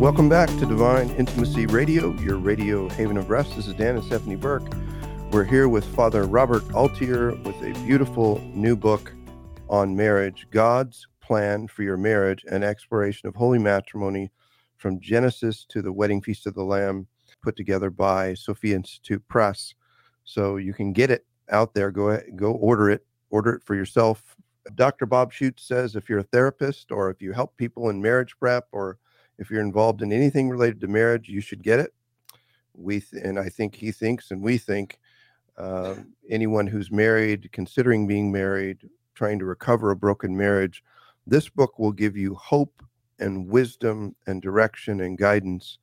Welcome 0.00 0.28
back 0.28 0.48
to 0.48 0.66
Divine 0.66 1.08
Intimacy 1.10 1.66
Radio, 1.66 2.12
your 2.20 2.36
radio 2.36 2.88
haven 2.90 3.16
of 3.16 3.30
rest. 3.30 3.56
This 3.56 3.66
is 3.66 3.74
Dan 3.74 3.96
and 3.96 4.04
Stephanie 4.04 4.36
Burke. 4.36 4.66
We're 5.30 5.44
here 5.44 5.68
with 5.68 5.84
Father 5.94 6.24
Robert 6.24 6.62
Altier 6.68 7.42
with 7.44 7.56
a 7.62 7.72
beautiful 7.84 8.40
new 8.54 8.76
book 8.76 9.12
on 9.68 9.96
marriage, 9.96 10.46
God's 10.50 11.06
Plan 11.20 11.66
for 11.66 11.82
Your 11.82 11.96
Marriage, 11.96 12.44
an 12.48 12.62
exploration 12.62 13.28
of 13.28 13.34
holy 13.34 13.58
matrimony 13.58 14.30
from 14.76 15.00
Genesis 15.00 15.64
to 15.70 15.80
the 15.80 15.92
Wedding 15.92 16.20
Feast 16.20 16.46
of 16.46 16.54
the 16.54 16.62
Lamb, 16.62 17.06
put 17.42 17.56
together 17.56 17.88
by 17.88 18.34
Sophia 18.34 18.76
Institute 18.76 19.26
Press. 19.28 19.74
So 20.24 20.56
you 20.56 20.74
can 20.74 20.92
get 20.92 21.10
it 21.10 21.24
out 21.50 21.74
there. 21.74 21.90
Go 21.90 22.20
go 22.36 22.52
order 22.52 22.90
it 22.90 23.06
order 23.34 23.54
it 23.54 23.64
for 23.64 23.74
yourself. 23.74 24.36
Dr. 24.76 25.06
Bob 25.06 25.32
Schuchts 25.32 25.66
says 25.66 25.96
if 25.96 26.08
you're 26.08 26.20
a 26.20 26.30
therapist 26.34 26.92
or 26.92 27.10
if 27.10 27.20
you 27.20 27.32
help 27.32 27.56
people 27.56 27.90
in 27.90 28.00
marriage 28.00 28.38
prep 28.38 28.68
or 28.70 28.98
if 29.38 29.50
you're 29.50 29.60
involved 29.60 30.02
in 30.02 30.12
anything 30.12 30.48
related 30.48 30.80
to 30.80 30.86
marriage, 30.86 31.28
you 31.28 31.40
should 31.40 31.60
get 31.60 31.80
it. 31.80 31.92
We 32.74 33.00
th- 33.00 33.24
and 33.24 33.36
I 33.36 33.48
think 33.48 33.74
he 33.74 33.90
thinks 33.90 34.30
and 34.30 34.40
we 34.40 34.56
think 34.56 35.00
uh, 35.58 35.96
anyone 36.30 36.68
who's 36.68 36.92
married, 36.92 37.50
considering 37.50 38.06
being 38.06 38.30
married, 38.30 38.88
trying 39.16 39.40
to 39.40 39.44
recover 39.44 39.90
a 39.90 39.96
broken 39.96 40.36
marriage, 40.36 40.84
this 41.26 41.48
book 41.48 41.76
will 41.80 41.92
give 41.92 42.16
you 42.16 42.36
hope 42.36 42.84
and 43.18 43.48
wisdom 43.48 44.14
and 44.28 44.42
direction 44.42 45.00
and 45.00 45.18
guidance 45.18 45.78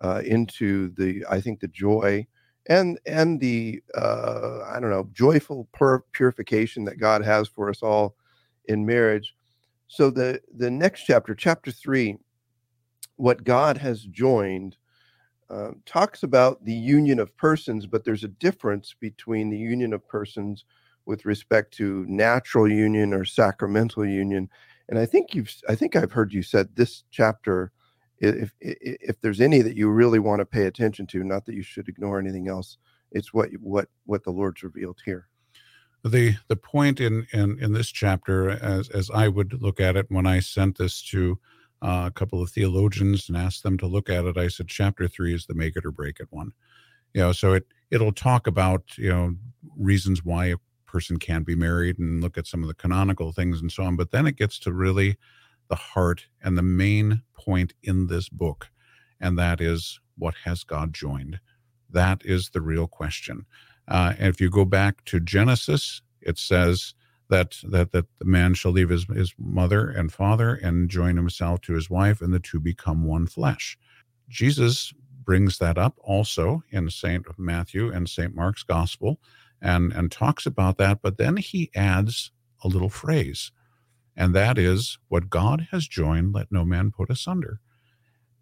uh, 0.00 0.22
into 0.24 0.88
the 0.96 1.22
I 1.28 1.38
think 1.42 1.60
the 1.60 1.68
joy 1.68 2.26
and 2.66 2.98
and 3.06 3.40
the 3.40 3.82
uh, 3.96 4.60
I 4.66 4.80
don't 4.80 4.90
know 4.90 5.08
joyful 5.12 5.68
pur- 5.72 6.04
purification 6.12 6.84
that 6.86 6.98
God 6.98 7.24
has 7.24 7.48
for 7.48 7.70
us 7.70 7.82
all 7.82 8.16
in 8.66 8.86
marriage. 8.86 9.34
So 9.88 10.10
the 10.10 10.40
the 10.56 10.70
next 10.70 11.04
chapter, 11.04 11.34
chapter 11.34 11.70
three, 11.70 12.18
what 13.16 13.44
God 13.44 13.78
has 13.78 14.04
joined, 14.04 14.76
uh, 15.50 15.72
talks 15.86 16.22
about 16.22 16.64
the 16.64 16.72
union 16.72 17.18
of 17.18 17.36
persons, 17.36 17.86
but 17.86 18.04
there's 18.04 18.24
a 18.24 18.28
difference 18.28 18.94
between 18.98 19.50
the 19.50 19.58
union 19.58 19.92
of 19.92 20.06
persons 20.08 20.64
with 21.06 21.26
respect 21.26 21.74
to 21.74 22.04
natural 22.08 22.70
union 22.70 23.12
or 23.12 23.24
sacramental 23.24 24.06
union. 24.06 24.48
And 24.88 24.98
I 24.98 25.06
think 25.06 25.34
you've 25.34 25.54
I 25.68 25.74
think 25.74 25.96
I've 25.96 26.12
heard 26.12 26.32
you 26.32 26.42
said 26.42 26.76
this 26.76 27.04
chapter 27.10 27.72
if, 28.18 28.52
if 28.60 29.20
there's 29.20 29.40
any 29.40 29.62
that 29.62 29.76
you 29.76 29.88
really 29.90 30.18
want 30.18 30.40
to 30.40 30.46
pay 30.46 30.66
attention 30.66 31.06
to, 31.08 31.24
not 31.24 31.44
that 31.46 31.54
you 31.54 31.62
should 31.62 31.88
ignore 31.88 32.18
anything 32.18 32.48
else, 32.48 32.78
it's 33.12 33.32
what 33.32 33.50
what 33.60 33.88
what 34.06 34.24
the 34.24 34.30
Lord's 34.30 34.62
revealed 34.62 35.00
here. 35.04 35.28
The 36.02 36.36
the 36.48 36.56
point 36.56 37.00
in 37.00 37.26
in 37.32 37.58
in 37.60 37.72
this 37.72 37.88
chapter, 37.88 38.50
as 38.50 38.88
as 38.90 39.10
I 39.10 39.28
would 39.28 39.60
look 39.62 39.80
at 39.80 39.96
it 39.96 40.06
when 40.08 40.26
I 40.26 40.40
sent 40.40 40.78
this 40.78 41.02
to 41.10 41.38
uh, 41.82 42.04
a 42.06 42.10
couple 42.10 42.42
of 42.42 42.50
theologians 42.50 43.28
and 43.28 43.36
asked 43.36 43.62
them 43.62 43.78
to 43.78 43.86
look 43.86 44.08
at 44.10 44.24
it, 44.24 44.36
I 44.36 44.48
said 44.48 44.68
chapter 44.68 45.08
three 45.08 45.34
is 45.34 45.46
the 45.46 45.54
make 45.54 45.76
it 45.76 45.84
or 45.84 45.90
break 45.90 46.20
it 46.20 46.28
one. 46.30 46.52
You 47.14 47.22
know, 47.22 47.32
so 47.32 47.52
it 47.54 47.66
it'll 47.90 48.12
talk 48.12 48.46
about 48.46 48.82
you 48.96 49.08
know 49.08 49.34
reasons 49.76 50.24
why 50.24 50.46
a 50.46 50.56
person 50.86 51.18
can't 51.18 51.46
be 51.46 51.56
married 51.56 51.98
and 51.98 52.22
look 52.22 52.38
at 52.38 52.46
some 52.46 52.62
of 52.62 52.68
the 52.68 52.74
canonical 52.74 53.32
things 53.32 53.60
and 53.60 53.72
so 53.72 53.82
on, 53.82 53.96
but 53.96 54.10
then 54.10 54.26
it 54.26 54.36
gets 54.36 54.58
to 54.60 54.72
really 54.72 55.16
the 55.68 55.76
heart 55.76 56.26
and 56.42 56.56
the 56.56 56.62
main 56.62 57.22
point 57.34 57.74
in 57.82 58.06
this 58.06 58.28
book, 58.28 58.70
and 59.20 59.38
that 59.38 59.60
is 59.60 60.00
what 60.16 60.34
has 60.44 60.64
God 60.64 60.92
joined? 60.92 61.40
That 61.90 62.22
is 62.24 62.50
the 62.50 62.60
real 62.60 62.86
question. 62.86 63.46
Uh, 63.86 64.14
and 64.18 64.28
if 64.28 64.40
you 64.40 64.50
go 64.50 64.64
back 64.64 65.04
to 65.06 65.20
Genesis, 65.20 66.02
it 66.20 66.38
says 66.38 66.94
that 67.28 67.58
that 67.64 67.92
that 67.92 68.06
the 68.18 68.24
man 68.24 68.54
shall 68.54 68.72
leave 68.72 68.88
his, 68.90 69.06
his 69.14 69.34
mother 69.38 69.88
and 69.88 70.12
father 70.12 70.54
and 70.54 70.90
join 70.90 71.16
himself 71.16 71.60
to 71.62 71.74
his 71.74 71.90
wife, 71.90 72.20
and 72.20 72.32
the 72.32 72.40
two 72.40 72.60
become 72.60 73.04
one 73.04 73.26
flesh. 73.26 73.78
Jesus 74.28 74.92
brings 75.24 75.58
that 75.58 75.78
up 75.78 75.98
also 76.02 76.62
in 76.70 76.90
Saint 76.90 77.26
Matthew 77.38 77.90
and 77.90 78.08
Saint 78.08 78.34
Mark's 78.34 78.62
Gospel, 78.62 79.20
and 79.60 79.92
and 79.92 80.10
talks 80.10 80.46
about 80.46 80.78
that. 80.78 81.00
But 81.02 81.18
then 81.18 81.36
he 81.36 81.70
adds 81.74 82.30
a 82.62 82.68
little 82.68 82.90
phrase 82.90 83.52
and 84.16 84.34
that 84.34 84.58
is 84.58 84.98
what 85.08 85.30
God 85.30 85.68
has 85.70 85.88
joined, 85.88 86.34
let 86.34 86.52
no 86.52 86.64
man 86.64 86.90
put 86.90 87.10
asunder. 87.10 87.60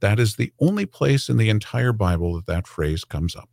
That 0.01 0.19
is 0.19 0.37
the 0.37 0.53
only 0.61 0.87
place 0.87 1.29
in 1.29 1.37
the 1.37 1.49
entire 1.49 1.93
Bible 1.93 2.35
that 2.35 2.47
that 2.47 2.67
phrase 2.67 3.05
comes 3.05 3.37
up. 3.37 3.51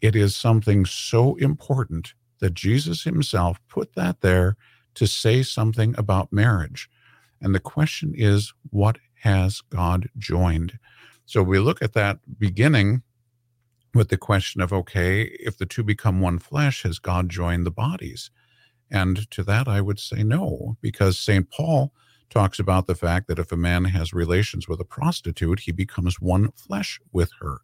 It 0.00 0.14
is 0.14 0.36
something 0.36 0.84
so 0.84 1.36
important 1.36 2.14
that 2.40 2.54
Jesus 2.54 3.04
himself 3.04 3.58
put 3.68 3.94
that 3.94 4.20
there 4.20 4.56
to 4.94 5.06
say 5.06 5.42
something 5.42 5.94
about 5.96 6.32
marriage. 6.32 6.88
And 7.40 7.54
the 7.54 7.60
question 7.60 8.12
is, 8.16 8.52
what 8.70 8.98
has 9.22 9.60
God 9.70 10.08
joined? 10.18 10.78
So 11.26 11.42
we 11.42 11.58
look 11.58 11.82
at 11.82 11.92
that 11.94 12.18
beginning 12.38 13.02
with 13.94 14.08
the 14.08 14.16
question 14.16 14.60
of, 14.60 14.72
okay, 14.72 15.22
if 15.22 15.58
the 15.58 15.66
two 15.66 15.82
become 15.82 16.20
one 16.20 16.38
flesh, 16.38 16.82
has 16.82 16.98
God 16.98 17.28
joined 17.28 17.66
the 17.66 17.70
bodies? 17.70 18.30
And 18.90 19.30
to 19.30 19.42
that, 19.44 19.68
I 19.68 19.80
would 19.80 19.98
say 19.98 20.22
no, 20.22 20.76
because 20.80 21.18
St. 21.18 21.50
Paul 21.50 21.92
talks 22.30 22.58
about 22.58 22.86
the 22.86 22.94
fact 22.94 23.26
that 23.28 23.38
if 23.38 23.52
a 23.52 23.56
man 23.56 23.84
has 23.84 24.12
relations 24.12 24.68
with 24.68 24.80
a 24.80 24.84
prostitute, 24.84 25.60
he 25.60 25.72
becomes 25.72 26.20
one 26.20 26.50
flesh 26.52 27.00
with 27.12 27.30
her. 27.40 27.58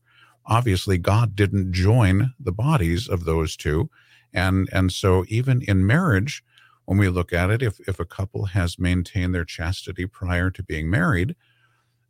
Obviously, 0.47 0.99
God 0.99 1.35
didn't 1.35 1.73
join 1.73 2.35
the 2.39 2.53
bodies 2.53 3.09
of 3.09 3.25
those 3.25 3.57
two. 3.57 3.91
And, 4.33 4.69
and 4.73 4.93
so, 4.93 5.25
even 5.29 5.63
in 5.63 5.87
marriage, 5.87 6.43
when 6.85 6.99
we 6.99 7.09
look 7.09 7.33
at 7.33 7.51
it, 7.51 7.63
if, 7.63 7.81
if 7.89 7.99
a 7.99 8.05
couple 8.05 8.47
has 8.47 8.79
maintained 8.79 9.35
their 9.35 9.45
chastity 9.45 10.07
prior 10.07 10.51
to 10.51 10.63
being 10.63 10.91
married, 10.91 11.35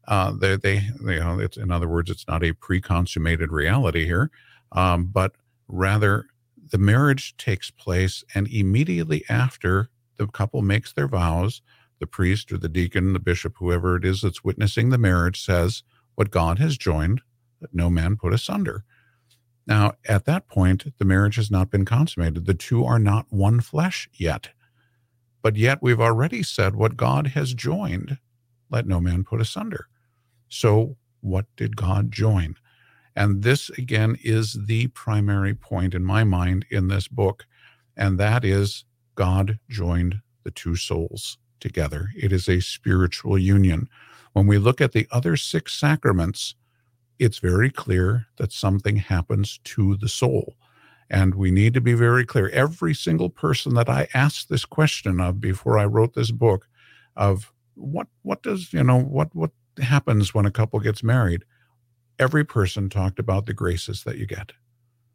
uh, 0.08 0.32
they, 0.32 0.56
they, 0.56 0.88
you 1.00 1.20
know, 1.20 1.46
in 1.56 1.70
other 1.70 1.88
words, 1.88 2.10
it's 2.10 2.26
not 2.26 2.42
a 2.42 2.52
pre 2.52 2.80
consummated 2.80 3.52
reality 3.52 4.04
here, 4.04 4.30
um, 4.72 5.06
but 5.06 5.32
rather 5.68 6.26
the 6.70 6.78
marriage 6.78 7.36
takes 7.36 7.70
place, 7.70 8.24
and 8.34 8.48
immediately 8.48 9.24
after 9.28 9.90
the 10.16 10.26
couple 10.26 10.62
makes 10.62 10.92
their 10.92 11.08
vows, 11.08 11.62
the 12.00 12.06
priest 12.06 12.52
or 12.52 12.58
the 12.58 12.68
deacon, 12.68 13.12
the 13.12 13.18
bishop, 13.18 13.54
whoever 13.58 13.96
it 13.96 14.04
is 14.04 14.22
that's 14.22 14.44
witnessing 14.44 14.90
the 14.90 14.98
marriage 14.98 15.42
says, 15.44 15.82
What 16.14 16.30
God 16.30 16.58
has 16.58 16.76
joined, 16.76 17.22
that 17.60 17.74
no 17.74 17.90
man 17.90 18.16
put 18.16 18.32
asunder. 18.32 18.84
Now, 19.66 19.92
at 20.06 20.26
that 20.26 20.48
point, 20.48 20.98
the 20.98 21.04
marriage 21.04 21.36
has 21.36 21.50
not 21.50 21.70
been 21.70 21.84
consummated. 21.84 22.44
The 22.44 22.54
two 22.54 22.84
are 22.84 22.98
not 22.98 23.26
one 23.30 23.60
flesh 23.60 24.08
yet. 24.12 24.50
But 25.42 25.56
yet, 25.56 25.78
we've 25.82 26.00
already 26.00 26.42
said 26.42 26.76
what 26.76 26.96
God 26.96 27.28
has 27.28 27.54
joined, 27.54 28.18
let 28.70 28.86
no 28.86 29.00
man 29.00 29.24
put 29.24 29.40
asunder. 29.40 29.88
So, 30.48 30.96
what 31.20 31.46
did 31.56 31.76
God 31.76 32.12
join? 32.12 32.56
And 33.16 33.42
this, 33.42 33.70
again, 33.70 34.16
is 34.22 34.56
the 34.66 34.88
primary 34.88 35.54
point 35.54 35.94
in 35.94 36.04
my 36.04 36.24
mind 36.24 36.66
in 36.70 36.88
this 36.88 37.08
book. 37.08 37.46
And 37.96 38.18
that 38.18 38.44
is 38.44 38.84
God 39.14 39.58
joined 39.68 40.20
the 40.42 40.50
two 40.50 40.76
souls 40.76 41.38
together. 41.60 42.08
It 42.16 42.32
is 42.32 42.48
a 42.48 42.60
spiritual 42.60 43.38
union. 43.38 43.88
When 44.32 44.46
we 44.46 44.58
look 44.58 44.80
at 44.80 44.92
the 44.92 45.06
other 45.12 45.36
six 45.36 45.72
sacraments, 45.74 46.56
it's 47.18 47.38
very 47.38 47.70
clear 47.70 48.26
that 48.36 48.52
something 48.52 48.96
happens 48.96 49.60
to 49.64 49.96
the 49.96 50.08
soul. 50.08 50.54
And 51.08 51.36
we 51.36 51.50
need 51.50 51.74
to 51.74 51.80
be 51.80 51.94
very 51.94 52.24
clear. 52.24 52.48
Every 52.48 52.94
single 52.94 53.30
person 53.30 53.74
that 53.74 53.88
I 53.88 54.08
asked 54.14 54.48
this 54.48 54.64
question 54.64 55.20
of 55.20 55.40
before 55.40 55.78
I 55.78 55.84
wrote 55.84 56.14
this 56.14 56.32
book 56.32 56.66
of 57.16 57.52
what 57.74 58.06
what 58.22 58.42
does 58.42 58.72
you 58.72 58.82
know 58.82 59.00
what 59.00 59.34
what 59.34 59.50
happens 59.80 60.32
when 60.32 60.46
a 60.46 60.50
couple 60.50 60.78
gets 60.80 61.02
married 61.02 61.44
every 62.18 62.44
person 62.44 62.88
talked 62.88 63.18
about 63.18 63.46
the 63.46 63.54
graces 63.54 64.04
that 64.04 64.18
you 64.18 64.26
get. 64.26 64.52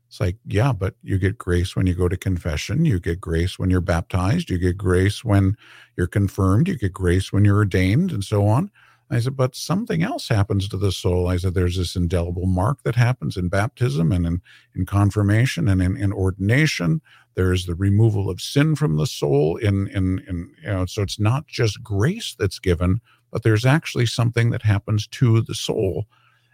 It's 0.09 0.19
like, 0.19 0.37
yeah, 0.45 0.73
but 0.73 0.95
you 1.03 1.19
get 1.19 1.37
grace 1.37 1.75
when 1.75 1.85
you 1.85 1.93
go 1.93 2.09
to 2.09 2.17
confession. 2.17 2.83
You 2.83 2.99
get 2.99 3.21
grace 3.21 3.59
when 3.59 3.69
you're 3.69 3.79
baptized. 3.79 4.49
You 4.49 4.57
get 4.57 4.75
grace 4.75 5.23
when 5.23 5.55
you're 5.95 6.07
confirmed. 6.07 6.67
You 6.67 6.77
get 6.77 6.93
grace 6.93 7.31
when 7.31 7.45
you're 7.45 7.57
ordained 7.57 8.11
and 8.11 8.23
so 8.23 8.47
on. 8.47 8.71
I 9.11 9.19
said, 9.19 9.35
but 9.35 9.55
something 9.55 10.03
else 10.03 10.27
happens 10.27 10.67
to 10.69 10.77
the 10.77 10.91
soul. 10.91 11.27
I 11.27 11.37
said, 11.37 11.53
there's 11.53 11.77
this 11.77 11.95
indelible 11.95 12.45
mark 12.45 12.83
that 12.83 12.95
happens 12.95 13.37
in 13.37 13.49
baptism 13.49 14.11
and 14.11 14.25
in, 14.25 14.41
in 14.75 14.85
confirmation 14.85 15.67
and 15.67 15.81
in, 15.81 15.95
in 15.95 16.11
ordination. 16.11 17.01
There's 17.35 17.65
the 17.65 17.75
removal 17.75 18.29
of 18.29 18.41
sin 18.41 18.75
from 18.75 18.97
the 18.97 19.07
soul. 19.07 19.57
In, 19.57 19.87
in, 19.87 20.23
in, 20.27 20.51
you 20.63 20.69
know, 20.69 20.85
so 20.85 21.03
it's 21.03 21.19
not 21.19 21.47
just 21.47 21.83
grace 21.83 22.35
that's 22.37 22.59
given, 22.59 23.01
but 23.31 23.43
there's 23.43 23.65
actually 23.65 24.07
something 24.07 24.49
that 24.51 24.63
happens 24.63 25.07
to 25.07 25.41
the 25.41 25.55
soul 25.55 26.05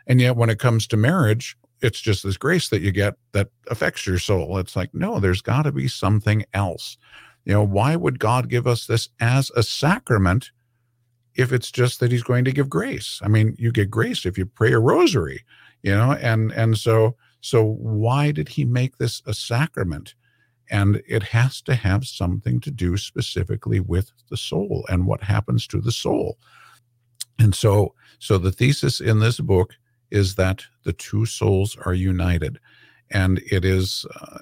and 0.08 0.22
yet, 0.22 0.36
when 0.36 0.50
it 0.50 0.60
comes 0.60 0.88
to 0.88 0.98
marriage, 0.98 1.58
it's 1.82 2.00
just 2.00 2.24
this 2.24 2.38
grace 2.38 2.70
that 2.70 2.82
you 2.82 2.92
get 2.92 3.16
that 3.34 3.50
affects 3.68 4.06
your 4.08 4.20
soul. 4.20 4.58
It's 4.58 4.76
like, 4.76 4.94
no, 4.94 5.20
there's 5.20 5.42
got 5.42 5.64
to 5.64 5.72
be 5.72 5.88
something 5.88 6.46
else. 6.54 6.98
You 7.44 7.54
know, 7.54 7.64
why 7.64 7.96
would 7.96 8.20
God 8.20 8.50
give 8.50 8.66
us 8.66 8.88
this 8.88 9.10
as 9.20 9.52
a 9.56 9.64
sacrament 9.64 10.52
if 11.36 11.52
it's 11.52 11.72
just 11.72 12.00
that 12.00 12.12
He's 12.12 12.24
going 12.24 12.46
to 12.46 12.52
give 12.52 12.70
grace? 12.70 13.20
I 13.24 13.28
mean, 13.28 13.56
you 13.58 13.72
get 13.72 13.92
grace 13.92 14.26
if 14.26 14.38
you 14.38 14.46
pray 14.46 14.74
a 14.74 14.80
rosary, 14.80 15.44
you 15.84 15.92
know, 15.92 16.14
and 16.14 16.52
and 16.52 16.78
so 16.78 17.16
so 17.42 17.64
why 17.64 18.32
did 18.32 18.50
He 18.50 18.66
make 18.66 18.98
this 18.98 19.22
a 19.26 19.34
sacrament? 19.34 20.16
And 20.72 21.04
it 21.08 21.22
has 21.22 21.62
to 21.64 21.76
have 21.76 22.06
something 22.06 22.60
to 22.62 22.72
do 22.72 22.98
specifically 22.98 23.80
with 23.80 24.12
the 24.32 24.38
soul 24.38 24.84
and 24.90 25.06
what 25.06 25.24
happens 25.24 25.68
to 25.68 25.80
the 25.80 25.92
soul. 25.92 26.40
And 27.38 27.54
so, 27.54 27.94
so 28.18 28.40
the 28.40 28.52
thesis 28.52 29.00
in 29.00 29.20
this 29.20 29.40
book 29.40 29.76
is 30.16 30.36
that 30.36 30.64
the 30.84 30.94
two 30.94 31.26
souls 31.26 31.78
are 31.86 31.94
united. 31.94 32.60
And 33.12 33.40
it 33.52 33.64
is, 33.66 34.06
uh, 34.20 34.40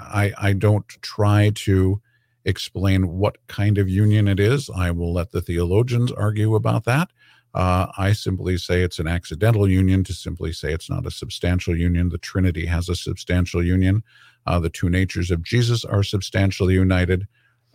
I, 0.00 0.32
I 0.38 0.52
don't 0.54 0.88
try 1.02 1.50
to 1.66 2.00
explain 2.44 3.18
what 3.18 3.36
kind 3.48 3.76
of 3.78 3.88
union 3.88 4.28
it 4.28 4.40
is. 4.40 4.70
I 4.74 4.90
will 4.92 5.12
let 5.12 5.32
the 5.32 5.42
theologians 5.42 6.12
argue 6.12 6.54
about 6.54 6.84
that. 6.84 7.10
Uh, 7.54 7.86
I 7.98 8.12
simply 8.12 8.56
say 8.58 8.82
it's 8.82 8.98
an 8.98 9.08
accidental 9.08 9.68
union 9.68 10.04
to 10.04 10.12
simply 10.12 10.52
say 10.52 10.72
it's 10.72 10.88
not 10.88 11.06
a 11.06 11.10
substantial 11.10 11.76
union. 11.76 12.08
The 12.08 12.18
Trinity 12.18 12.66
has 12.66 12.88
a 12.88 12.94
substantial 12.94 13.62
union. 13.62 14.02
Uh, 14.46 14.60
the 14.60 14.70
two 14.70 14.88
natures 14.88 15.30
of 15.30 15.42
Jesus 15.42 15.84
are 15.84 16.02
substantially 16.02 16.74
united, 16.74 17.26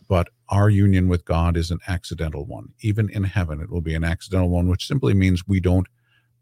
but 0.08 0.29
our 0.49 0.69
union 0.69 1.08
with 1.08 1.25
God 1.25 1.58
is 1.58 1.71
an 1.71 1.79
accidental 1.88 2.45
one. 2.45 2.69
Even 2.82 3.10
in 3.10 3.23
heaven, 3.23 3.60
it 3.60 3.69
will 3.69 3.82
be 3.82 3.95
an 3.95 4.03
accidental 4.03 4.49
one, 4.49 4.67
which 4.67 4.88
simply 4.88 5.13
means 5.13 5.47
we 5.47 5.60
don't 5.60 5.88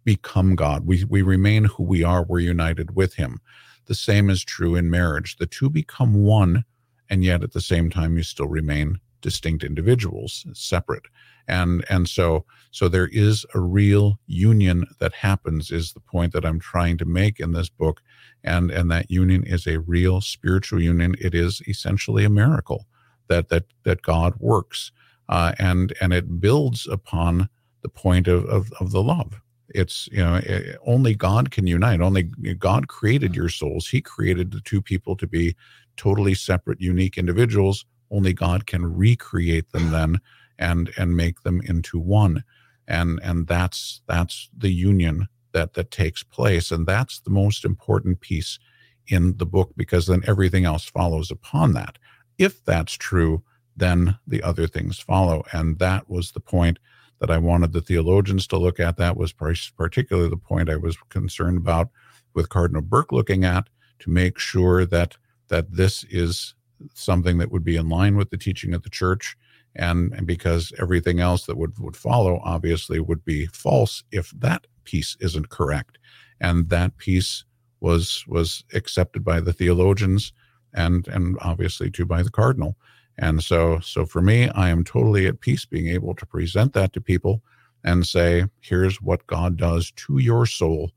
become 0.04 0.56
God. 0.56 0.86
We, 0.86 1.04
we 1.04 1.22
remain 1.22 1.66
who 1.66 1.84
we 1.84 2.04
are. 2.04 2.24
We're 2.24 2.40
united 2.40 2.96
with 2.96 3.16
Him. 3.16 3.40
The 3.86 3.96
same 3.96 4.30
is 4.30 4.44
true 4.44 4.76
in 4.76 4.90
marriage. 4.90 5.38
The 5.38 5.46
two 5.46 5.70
become 5.70 6.24
one, 6.24 6.64
and 7.10 7.24
yet 7.24 7.44
at 7.44 7.52
the 7.52 7.62
same 7.62 7.90
time, 7.90 8.18
you 8.18 8.24
still 8.24 8.48
remain 8.48 9.00
distinct 9.22 9.64
individuals, 9.64 10.46
separate. 10.54 11.06
And 11.48 11.86
and 11.90 12.08
so 12.08 12.46
so 12.72 12.88
there 12.88 13.08
is 13.08 13.46
a 13.54 13.60
real 13.60 14.20
union 14.28 14.86
that 15.00 15.14
happens 15.14 15.72
is 15.72 15.94
the 15.94 16.00
point 16.00 16.34
that 16.34 16.46
I'm 16.46 16.60
trying 16.60 16.98
to 17.00 17.06
make 17.06 17.40
in 17.40 17.52
this 17.52 17.70
book 17.70 18.02
and 18.44 18.72
and 18.72 18.90
that 18.92 19.12
union 19.12 19.44
is 19.44 19.68
a 19.68 19.80
real 19.80 20.22
spiritual 20.22 20.82
union. 20.82 21.16
It 21.20 21.34
is 21.36 21.62
essentially 21.68 22.26
a 22.26 22.30
miracle 22.30 22.88
that 23.28 23.50
that 23.50 23.66
that 23.84 24.02
God 24.02 24.36
works. 24.40 24.92
Uh, 25.30 25.54
and 25.60 25.94
and 26.02 26.14
it 26.14 26.42
builds 26.42 26.88
upon 26.88 27.50
the 27.82 27.90
point 27.90 28.28
of, 28.28 28.46
of, 28.46 28.72
of 28.80 28.92
the 28.92 29.02
love 29.02 29.42
it's 29.76 30.08
you 30.12 30.20
know 30.20 30.36
eh, 30.46 30.76
only 30.86 31.16
god 31.16 31.52
can 31.52 31.68
unite. 31.68 32.02
Only 32.02 32.24
god 32.58 32.88
created 32.88 33.36
your 33.36 33.50
souls. 33.50 33.88
He 33.88 34.02
created 34.02 34.52
the 34.52 34.62
two 34.62 34.82
people 34.82 35.16
to 35.18 35.28
be 35.28 35.56
totally 35.98 36.34
separate 36.34 36.82
unique 36.82 37.18
individuals. 37.18 37.86
Only 38.10 38.34
god 38.34 38.66
can 38.66 38.86
recreate 38.86 39.72
them 39.72 39.92
then 39.92 40.20
and 40.60 40.92
and 40.98 41.16
make 41.16 41.42
them 41.44 41.62
into 41.66 42.00
one. 42.00 42.44
And 42.88 43.20
and 43.24 43.48
that's 43.48 44.02
that's 44.08 44.50
the 44.58 44.72
union 44.72 45.28
that 45.54 45.74
that 45.74 45.92
takes 45.92 46.24
place. 46.24 46.72
And 46.72 46.88
that's 46.88 47.20
the 47.20 47.30
most 47.30 47.66
important 47.66 48.22
piece 48.22 48.60
in 49.08 49.38
the 49.38 49.46
book 49.46 49.72
because 49.76 50.08
then 50.08 50.24
everything 50.26 50.66
else 50.66 50.86
follows 50.86 51.32
upon 51.32 51.74
that. 51.74 51.98
If 52.38 52.64
that's 52.64 52.94
true 52.94 53.44
then 53.76 54.18
the 54.28 54.44
other 54.44 54.68
things 54.68 55.00
follow. 55.00 55.44
And 55.52 55.80
that 55.80 56.10
was 56.10 56.32
the 56.32 56.40
point 56.40 56.80
that 57.22 57.32
I 57.32 57.38
wanted 57.38 57.72
the 57.72 57.82
theologians 57.82 58.48
to 58.48 58.58
look 58.58 58.80
at. 58.80 58.98
That 58.98 59.16
was 59.16 59.32
particularly 59.32 60.30
the 60.30 60.38
point 60.38 60.70
I 60.70 60.76
was 60.76 60.98
concerned 61.10 61.58
about 61.58 61.90
with 62.34 62.50
Cardinal 62.50 62.82
Burke 62.82 63.12
looking 63.12 63.46
at 63.46 63.70
to 64.00 64.10
make 64.10 64.38
sure 64.40 64.86
that 64.86 65.16
that 65.48 65.72
this 65.72 66.04
is 66.10 66.56
something 66.96 67.38
that 67.38 67.52
would 67.52 67.64
be 67.64 67.76
in 67.76 67.90
line 67.90 68.18
with 68.18 68.32
the 68.32 68.38
teaching 68.38 68.74
of 68.74 68.82
the 68.82 68.90
church. 68.90 69.38
And, 69.76 70.12
and 70.14 70.26
because 70.26 70.74
everything 70.80 71.20
else 71.20 71.46
that 71.46 71.58
would, 71.58 71.78
would 71.78 71.96
follow 71.96 72.42
obviously 72.44 73.00
would 73.00 73.24
be 73.24 73.46
false 73.48 74.04
if 74.12 74.32
that 74.32 74.66
piece 74.84 75.16
isn't 75.20 75.50
correct. 75.50 75.98
And 76.40 76.70
that 76.70 76.98
piece 76.98 77.46
was 77.82 78.24
was 78.28 78.64
accepted 78.74 79.24
by 79.24 79.40
the 79.40 79.54
theologians 79.54 80.34
and 80.74 81.08
and 81.08 81.38
obviously 81.42 81.90
too 81.92 82.06
by 82.06 82.24
the 82.24 82.30
cardinal 82.30 82.78
and 83.22 83.44
so, 83.44 83.80
so 83.80 84.06
for 84.06 84.20
me, 84.20 84.50
I 84.50 84.70
am 84.70 84.84
totally 84.84 85.28
at 85.28 85.42
peace 85.42 85.64
being 85.64 85.88
able 85.88 86.16
to 86.16 86.26
present 86.26 86.74
that 86.74 86.92
to 86.94 87.02
people 87.02 87.44
and 87.84 88.06
say, 88.06 88.46
here's 88.62 89.00
what 89.00 89.28
God 89.28 89.58
does 89.58 89.92
to 89.92 90.18
your 90.18 90.48
soul 90.48 90.92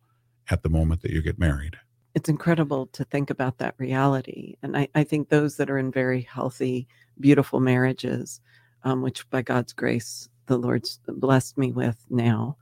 at 0.49 0.63
the 0.63 0.71
moment 0.71 1.03
that 1.03 1.13
you 1.13 1.21
get 1.21 1.39
married. 1.39 1.77
It's 2.15 2.31
incredible 2.31 2.87
to 2.89 3.05
think 3.05 3.29
about 3.29 3.59
that 3.59 3.75
reality. 3.77 4.55
And 4.63 4.75
I, 4.75 4.89
I 4.95 5.05
think 5.05 5.29
those 5.29 5.59
that 5.59 5.69
are 5.69 5.77
in 5.77 5.93
very 5.93 6.23
healthy, 6.23 6.89
beautiful 7.21 7.61
marriages, 7.61 8.41
um, 8.85 9.03
which 9.03 9.29
by 9.29 9.43
God's 9.43 9.75
grace, 9.75 10.31
the 10.47 10.57
Lord's 10.57 11.01
blessed 11.07 11.59
me 11.59 11.73
with 11.73 12.07
now, 12.09 12.57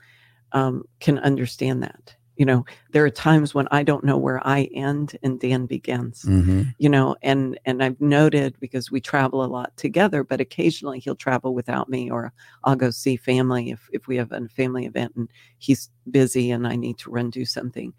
um, 0.50 0.84
can 0.98 1.20
understand 1.20 1.84
that 1.84 2.16
you 2.36 2.46
know 2.46 2.64
there 2.92 3.04
are 3.04 3.10
times 3.10 3.54
when 3.54 3.68
i 3.70 3.82
don't 3.82 4.04
know 4.04 4.16
where 4.16 4.44
i 4.46 4.62
end 4.74 5.16
and 5.22 5.40
dan 5.40 5.66
begins 5.66 6.22
mm-hmm. 6.22 6.62
you 6.78 6.88
know 6.88 7.14
and 7.22 7.58
and 7.64 7.82
i've 7.82 8.00
noted 8.00 8.56
because 8.60 8.90
we 8.90 9.00
travel 9.00 9.44
a 9.44 9.46
lot 9.46 9.76
together 9.76 10.24
but 10.24 10.40
occasionally 10.40 10.98
he'll 10.98 11.14
travel 11.14 11.54
without 11.54 11.88
me 11.88 12.10
or 12.10 12.32
i'll 12.64 12.76
go 12.76 12.90
see 12.90 13.16
family 13.16 13.70
if 13.70 13.88
if 13.92 14.06
we 14.06 14.16
have 14.16 14.32
a 14.32 14.48
family 14.48 14.86
event 14.86 15.12
and 15.16 15.28
he's 15.58 15.90
busy 16.10 16.50
and 16.50 16.66
i 16.66 16.76
need 16.76 16.98
to 16.98 17.10
run 17.10 17.30
do 17.32 17.44
something. 17.44 17.92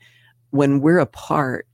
When 0.52 0.80
we're 0.80 1.00
apart 1.00 1.68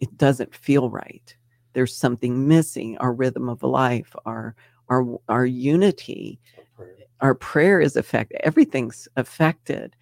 it 0.00 0.16
doesn't 0.16 0.54
feel 0.54 0.88
right. 0.88 1.36
There's 1.74 1.94
something 1.94 2.48
missing 2.48 2.96
our 2.98 3.12
rhythm 3.12 3.48
of 3.48 3.62
life 3.62 4.14
our 4.24 4.54
our 4.88 5.04
our 5.28 5.46
unity 5.46 6.40
our 6.56 6.64
prayer, 6.74 6.96
our 7.20 7.34
prayer 7.34 7.80
is 7.80 7.96
affected 7.96 8.40
everything's 8.42 9.06
affected 9.16 9.94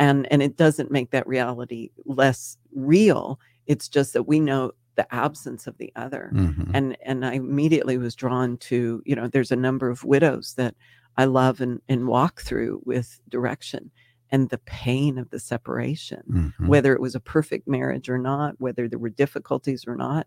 and 0.00 0.26
and 0.32 0.42
it 0.42 0.56
doesn't 0.56 0.90
make 0.90 1.10
that 1.10 1.26
reality 1.28 1.90
less 2.06 2.56
real 2.74 3.38
it's 3.66 3.88
just 3.88 4.14
that 4.14 4.24
we 4.24 4.40
know 4.40 4.72
the 4.96 5.14
absence 5.14 5.68
of 5.68 5.78
the 5.78 5.92
other 5.94 6.32
mm-hmm. 6.34 6.70
and 6.74 6.96
and 7.04 7.24
i 7.24 7.34
immediately 7.34 7.96
was 7.96 8.16
drawn 8.16 8.56
to 8.56 9.00
you 9.06 9.14
know 9.14 9.28
there's 9.28 9.52
a 9.52 9.56
number 9.56 9.88
of 9.88 10.02
widows 10.02 10.54
that 10.56 10.74
i 11.16 11.24
love 11.24 11.60
and, 11.60 11.80
and 11.88 12.08
walk 12.08 12.40
through 12.40 12.82
with 12.84 13.20
direction 13.28 13.90
and 14.32 14.48
the 14.48 14.58
pain 14.58 15.18
of 15.18 15.30
the 15.30 15.38
separation 15.38 16.22
mm-hmm. 16.28 16.66
whether 16.66 16.92
it 16.92 17.00
was 17.00 17.14
a 17.14 17.20
perfect 17.20 17.68
marriage 17.68 18.08
or 18.08 18.18
not 18.18 18.54
whether 18.58 18.88
there 18.88 18.98
were 18.98 19.10
difficulties 19.10 19.84
or 19.86 19.94
not 19.94 20.26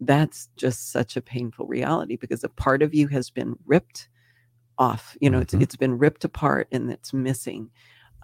that's 0.00 0.50
just 0.56 0.92
such 0.92 1.16
a 1.16 1.22
painful 1.22 1.66
reality 1.66 2.16
because 2.16 2.44
a 2.44 2.50
part 2.50 2.82
of 2.82 2.94
you 2.94 3.08
has 3.08 3.30
been 3.30 3.56
ripped 3.64 4.08
off 4.78 5.16
you 5.22 5.30
know 5.30 5.38
mm-hmm. 5.38 5.42
it's 5.42 5.54
it's 5.54 5.76
been 5.76 5.96
ripped 5.96 6.24
apart 6.24 6.68
and 6.70 6.90
it's 6.90 7.14
missing 7.14 7.70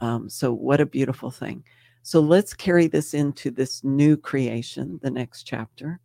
um, 0.03 0.29
so, 0.29 0.53
what 0.53 0.81
a 0.81 0.87
beautiful 0.87 1.31
thing. 1.31 1.65
So, 2.03 2.21
let's 2.21 2.53
carry 2.53 2.89
this 2.89 3.15
into 3.15 3.51
this 3.51 3.83
new 3.85 4.17
creation, 4.17 4.99
the 5.03 5.11
next 5.11 5.45
chapter. 5.45 6.01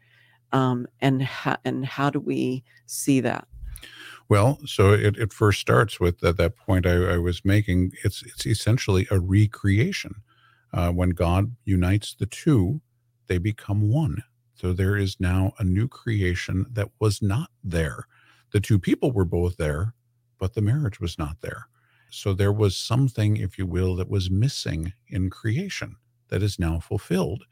Um, 0.54 0.88
and, 1.02 1.22
ha- 1.22 1.58
and 1.66 1.86
how 1.86 2.10
do 2.10 2.22
we 2.22 2.64
see 2.86 3.20
that? 3.22 3.48
Well, 4.30 4.60
so 4.66 4.94
it, 4.94 5.18
it 5.18 5.34
first 5.34 5.60
starts 5.60 6.00
with 6.00 6.20
that, 6.20 6.38
that 6.38 6.56
point 6.56 6.86
I, 6.86 7.14
I 7.14 7.18
was 7.18 7.44
making. 7.44 7.92
It's, 8.04 8.24
it's 8.24 8.46
essentially 8.46 9.08
a 9.10 9.20
recreation. 9.20 10.16
Uh, 10.74 10.92
when 10.92 11.12
God 11.12 11.56
unites 11.66 12.14
the 12.14 12.26
two, 12.26 12.82
they 13.28 13.38
become 13.38 13.90
one. 13.90 14.24
So 14.54 14.74
there 14.74 14.98
is 14.98 15.20
now 15.20 15.54
a 15.60 15.64
new 15.64 15.88
creation 15.88 16.66
that 16.72 16.90
was 17.00 17.22
not 17.22 17.50
there. 17.64 18.06
The 18.52 18.60
two 18.60 18.80
people 18.80 19.12
were 19.12 19.26
both 19.26 19.58
there, 19.58 19.94
but 20.40 20.54
the 20.54 20.62
marriage 20.62 21.00
was 21.00 21.18
not 21.18 21.38
there. 21.42 21.68
So 22.10 22.34
there 22.34 22.54
was 22.54 22.78
something, 22.78 23.38
if 23.38 23.58
you 23.58 23.66
will, 23.66 23.96
that 23.98 24.10
was 24.10 24.30
missing 24.30 24.94
in 25.08 25.30
creation 25.30 25.96
that 26.30 26.44
is 26.44 26.60
now 26.60 26.80
fulfilled. 26.80 27.44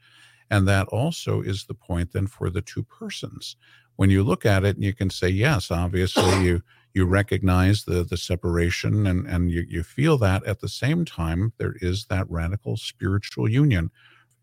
And 0.50 0.66
that 0.68 0.86
also 0.88 1.40
is 1.40 1.64
the 1.64 1.74
point 1.74 2.12
then 2.12 2.26
for 2.26 2.50
the 2.50 2.62
two 2.62 2.82
persons. 2.84 3.56
When 3.96 4.10
you 4.10 4.22
look 4.22 4.46
at 4.46 4.64
it 4.64 4.76
and 4.76 4.84
you 4.84 4.94
can 4.94 5.10
say, 5.10 5.28
yes, 5.28 5.70
obviously 5.70 6.44
you 6.44 6.62
you 6.94 7.04
recognize 7.04 7.84
the 7.84 8.04
the 8.04 8.16
separation 8.16 9.06
and, 9.06 9.26
and 9.26 9.50
you, 9.50 9.66
you 9.68 9.82
feel 9.82 10.16
that 10.18 10.44
at 10.46 10.60
the 10.60 10.68
same 10.68 11.04
time 11.04 11.52
there 11.58 11.74
is 11.82 12.06
that 12.06 12.30
radical 12.30 12.76
spiritual 12.76 13.48
union. 13.48 13.90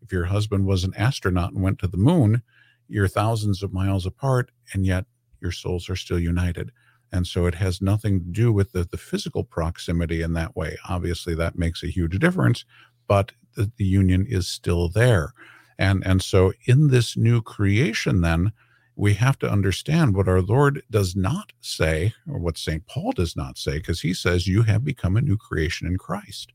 If 0.02 0.12
your 0.12 0.26
husband 0.26 0.66
was 0.66 0.84
an 0.84 0.94
astronaut 0.96 1.52
and 1.52 1.62
went 1.62 1.78
to 1.80 1.88
the 1.88 1.96
moon, 1.96 2.42
you're 2.88 3.08
thousands 3.08 3.62
of 3.62 3.72
miles 3.72 4.06
apart, 4.06 4.50
and 4.72 4.84
yet 4.84 5.06
your 5.40 5.50
souls 5.52 5.88
are 5.88 5.96
still 5.96 6.18
united. 6.18 6.70
And 7.14 7.28
so 7.28 7.46
it 7.46 7.54
has 7.54 7.80
nothing 7.80 8.18
to 8.18 8.26
do 8.26 8.52
with 8.52 8.72
the, 8.72 8.82
the 8.90 8.96
physical 8.96 9.44
proximity 9.44 10.20
in 10.20 10.32
that 10.32 10.56
way. 10.56 10.76
Obviously, 10.88 11.36
that 11.36 11.56
makes 11.56 11.84
a 11.84 11.86
huge 11.86 12.18
difference, 12.18 12.64
but 13.06 13.30
the, 13.54 13.70
the 13.76 13.84
union 13.84 14.26
is 14.28 14.48
still 14.48 14.88
there. 14.88 15.32
And, 15.78 16.04
and 16.04 16.20
so 16.20 16.52
in 16.66 16.88
this 16.88 17.16
new 17.16 17.40
creation, 17.40 18.20
then, 18.20 18.52
we 18.96 19.14
have 19.14 19.38
to 19.40 19.50
understand 19.50 20.14
what 20.14 20.28
our 20.28 20.40
Lord 20.40 20.82
does 20.90 21.14
not 21.16 21.52
say, 21.60 22.14
or 22.28 22.38
what 22.38 22.58
St. 22.58 22.86
Paul 22.86 23.12
does 23.12 23.36
not 23.36 23.58
say, 23.58 23.78
because 23.78 24.00
he 24.00 24.14
says, 24.14 24.46
You 24.46 24.62
have 24.62 24.84
become 24.84 25.16
a 25.16 25.20
new 25.20 25.36
creation 25.36 25.86
in 25.86 25.98
Christ. 25.98 26.52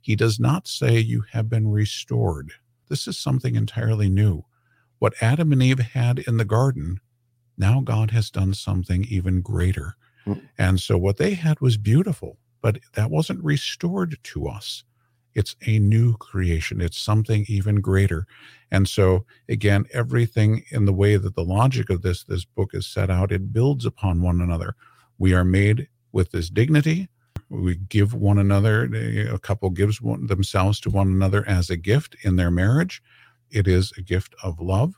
He 0.00 0.16
does 0.16 0.38
not 0.38 0.68
say 0.68 0.98
you 0.98 1.24
have 1.32 1.48
been 1.48 1.68
restored. 1.68 2.52
This 2.88 3.06
is 3.06 3.18
something 3.18 3.56
entirely 3.56 4.08
new. 4.08 4.44
What 4.98 5.14
Adam 5.22 5.52
and 5.52 5.62
Eve 5.62 5.78
had 5.78 6.18
in 6.20 6.38
the 6.38 6.44
garden 6.44 7.00
now 7.58 7.80
God 7.80 8.10
has 8.12 8.30
done 8.30 8.54
something 8.54 9.04
even 9.04 9.40
greater. 9.40 9.96
Mm. 10.26 10.42
And 10.58 10.80
so 10.80 10.96
what 10.96 11.16
they 11.16 11.34
had 11.34 11.60
was 11.60 11.76
beautiful, 11.76 12.38
but 12.62 12.78
that 12.94 13.10
wasn't 13.10 13.42
restored 13.44 14.18
to 14.22 14.48
us. 14.48 14.84
It's 15.34 15.56
a 15.66 15.78
new 15.78 16.16
creation. 16.16 16.80
It's 16.80 16.98
something 16.98 17.44
even 17.48 17.76
greater. 17.76 18.26
And 18.70 18.88
so 18.88 19.24
again, 19.48 19.84
everything 19.92 20.64
in 20.70 20.84
the 20.84 20.92
way 20.92 21.16
that 21.16 21.34
the 21.34 21.44
logic 21.44 21.90
of 21.90 22.02
this 22.02 22.24
this 22.24 22.44
book 22.44 22.70
is 22.72 22.86
set 22.86 23.10
out, 23.10 23.32
it 23.32 23.52
builds 23.52 23.84
upon 23.84 24.22
one 24.22 24.40
another. 24.40 24.74
We 25.18 25.34
are 25.34 25.44
made 25.44 25.88
with 26.12 26.30
this 26.30 26.50
dignity. 26.50 27.08
We 27.50 27.76
give 27.76 28.14
one 28.14 28.38
another, 28.38 28.84
a 29.32 29.38
couple 29.38 29.70
gives 29.70 30.02
one, 30.02 30.26
themselves 30.26 30.80
to 30.80 30.90
one 30.90 31.08
another 31.08 31.48
as 31.48 31.70
a 31.70 31.76
gift 31.76 32.16
in 32.22 32.36
their 32.36 32.50
marriage. 32.50 33.02
It 33.50 33.66
is 33.66 33.92
a 33.96 34.02
gift 34.02 34.34
of 34.42 34.60
love 34.60 34.94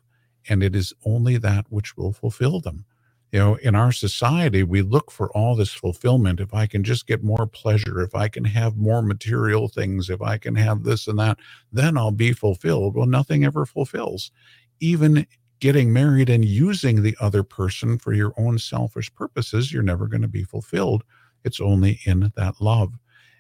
and 0.49 0.63
it 0.63 0.75
is 0.75 0.93
only 1.05 1.37
that 1.39 1.67
which 1.71 1.97
will 1.97 2.13
fulfill 2.13 2.61
them. 2.61 2.85
You 3.33 3.39
know, 3.41 3.55
in 3.57 3.75
our 3.75 3.93
society, 3.93 4.63
we 4.63 4.83
look 4.83 5.11
for 5.11 5.31
all 5.37 5.57
this 5.57 5.73
fulfillment. 5.73 6.41
If 6.41 6.55
I 6.55 6.67
can 6.67 6.85
just 6.85 7.07
get 7.07 7.23
more 7.23 7.47
pleasure, 7.47 8.01
if 8.01 8.15
I 8.15 8.29
can 8.29 8.45
have 8.45 8.77
more 8.77 9.03
material 9.03 9.69
things, 9.69 10.11
if 10.11 10.23
I 10.23 10.39
can 10.39 10.57
have 10.57 10.85
this 10.85 11.07
and 11.07 11.19
that, 11.19 11.39
then 11.73 11.97
I'll 11.99 12.11
be 12.11 12.33
fulfilled. 12.33 12.97
Well, 12.97 13.07
nothing 13.07 13.45
ever 13.45 13.67
fulfills. 13.67 14.33
Even 14.81 15.27
getting 15.61 15.93
married 15.93 16.31
and 16.31 16.45
using 16.45 17.03
the 17.03 17.17
other 17.21 17.43
person 17.43 17.99
for 17.99 18.13
your 18.13 18.33
own 18.39 18.59
selfish 18.59 19.15
purposes, 19.15 19.73
you're 19.73 19.83
never 19.83 20.09
going 20.09 20.23
to 20.23 20.29
be 20.29 20.45
fulfilled. 20.45 21.05
It's 21.45 21.61
only 21.61 22.01
in 22.07 22.33
that 22.37 22.61
love. 22.61 22.95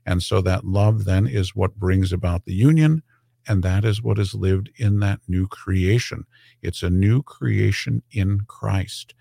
And 0.07 0.23
so 0.23 0.41
that 0.43 0.65
love 0.65 1.05
then 1.05 1.27
is 1.27 1.57
what 1.57 1.77
brings 1.77 2.13
about 2.13 2.45
the 2.45 2.55
union. 2.55 3.03
And 3.49 3.63
that 3.63 3.85
is 3.85 4.03
what 4.03 4.19
is 4.19 4.35
lived 4.35 4.71
in 4.77 5.01
that 5.01 5.21
new 5.27 5.47
creation. 5.49 6.25
It's 6.63 6.83
a 6.83 6.91
new 6.91 7.23
creation 7.23 8.03
in 8.11 8.41
Christ. 8.47 9.15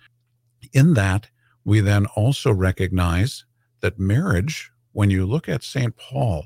In 0.73 0.93
that, 0.95 1.29
we 1.63 1.79
then 1.79 2.05
also 2.07 2.51
recognize 2.51 3.45
that 3.81 3.99
marriage, 3.99 4.71
when 4.91 5.09
you 5.09 5.25
look 5.25 5.47
at 5.47 5.63
St. 5.63 5.95
Paul, 5.95 6.45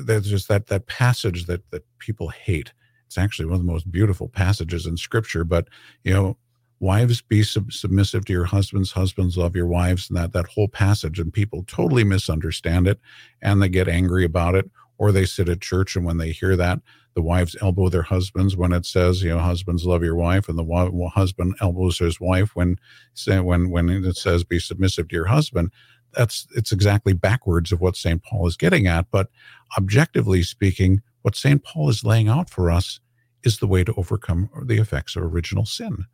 there's 0.00 0.28
just 0.28 0.48
that 0.48 0.66
that 0.66 0.86
passage 0.86 1.46
that 1.46 1.70
that 1.70 1.84
people 1.98 2.28
hate. 2.28 2.72
It's 3.06 3.18
actually 3.18 3.46
one 3.46 3.54
of 3.54 3.66
the 3.66 3.72
most 3.72 3.90
beautiful 3.90 4.28
passages 4.28 4.86
in 4.86 4.96
Scripture. 4.96 5.44
But 5.44 5.68
you 6.02 6.12
know, 6.12 6.36
wives 6.80 7.22
be 7.22 7.42
sub- 7.42 7.72
submissive 7.72 8.24
to 8.24 8.32
your 8.32 8.44
husbands, 8.44 8.92
husbands 8.92 9.38
love 9.38 9.54
your 9.54 9.66
wives, 9.66 10.08
and 10.08 10.16
that 10.18 10.32
that 10.32 10.46
whole 10.46 10.68
passage. 10.68 11.20
And 11.20 11.32
people 11.32 11.64
totally 11.66 12.04
misunderstand 12.04 12.88
it, 12.88 13.00
and 13.42 13.62
they 13.62 13.68
get 13.68 13.88
angry 13.88 14.24
about 14.24 14.54
it, 14.54 14.70
or 14.98 15.12
they 15.12 15.24
sit 15.24 15.48
at 15.48 15.60
church 15.60 15.96
and 15.96 16.04
when 16.04 16.18
they 16.18 16.32
hear 16.32 16.56
that, 16.56 16.80
the 17.14 17.22
wives 17.22 17.56
elbow 17.60 17.88
their 17.88 18.02
husbands 18.02 18.56
when 18.56 18.72
it 18.72 18.84
says, 18.84 19.22
you 19.22 19.30
know, 19.30 19.38
husbands 19.38 19.86
love 19.86 20.02
your 20.02 20.16
wife, 20.16 20.48
and 20.48 20.58
the 20.58 21.10
husband 21.14 21.54
elbows 21.60 21.98
his 21.98 22.20
wife 22.20 22.54
when 22.54 22.78
when 23.26 23.70
when 23.70 23.88
it 23.88 24.16
says 24.16 24.44
be 24.44 24.58
submissive 24.58 25.08
to 25.08 25.16
your 25.16 25.26
husband 25.26 25.70
that's 26.16 26.46
it's 26.56 26.72
exactly 26.72 27.12
backwards 27.12 27.70
of 27.72 27.80
what 27.80 27.96
St. 27.96 28.22
Paul 28.22 28.46
is 28.46 28.56
getting 28.56 28.86
at. 28.86 29.10
But 29.10 29.28
objectively 29.76 30.42
speaking, 30.42 31.02
what 31.22 31.36
St. 31.36 31.62
Paul 31.62 31.88
is 31.90 32.04
laying 32.04 32.28
out 32.28 32.50
for 32.50 32.70
us 32.70 33.00
is 33.44 33.58
the 33.58 33.66
way 33.66 33.84
to 33.84 33.94
overcome 33.94 34.48
the 34.64 34.78
effects 34.78 35.14
of 35.14 35.22
original 35.22 35.66
sin. 35.66 36.06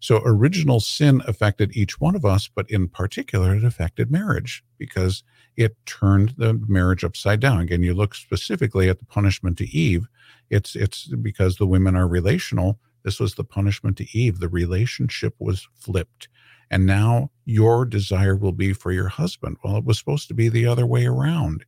So 0.00 0.20
original 0.24 0.80
sin 0.80 1.22
affected 1.26 1.76
each 1.76 2.00
one 2.00 2.14
of 2.14 2.24
us, 2.24 2.48
but 2.48 2.70
in 2.70 2.88
particular, 2.88 3.54
it 3.54 3.64
affected 3.64 4.10
marriage 4.10 4.62
because 4.78 5.24
it 5.56 5.76
turned 5.86 6.34
the 6.36 6.54
marriage 6.68 7.02
upside 7.02 7.40
down. 7.40 7.60
Again, 7.60 7.82
you 7.82 7.94
look 7.94 8.14
specifically 8.14 8.88
at 8.88 8.98
the 8.98 9.06
punishment 9.06 9.56
to 9.58 9.68
Eve. 9.68 10.06
It's 10.50 10.76
it's 10.76 11.06
because 11.06 11.56
the 11.56 11.66
women 11.66 11.96
are 11.96 12.06
relational. 12.06 12.78
This 13.04 13.18
was 13.18 13.34
the 13.34 13.44
punishment 13.44 13.96
to 13.98 14.18
Eve. 14.18 14.40
The 14.40 14.48
relationship 14.48 15.34
was 15.38 15.66
flipped. 15.74 16.28
And 16.70 16.84
now 16.84 17.30
your 17.44 17.84
desire 17.84 18.34
will 18.36 18.52
be 18.52 18.72
for 18.72 18.90
your 18.90 19.08
husband. 19.08 19.56
Well, 19.62 19.76
it 19.76 19.84
was 19.84 19.98
supposed 19.98 20.28
to 20.28 20.34
be 20.34 20.48
the 20.48 20.66
other 20.66 20.84
way 20.86 21.06
around. 21.06 21.64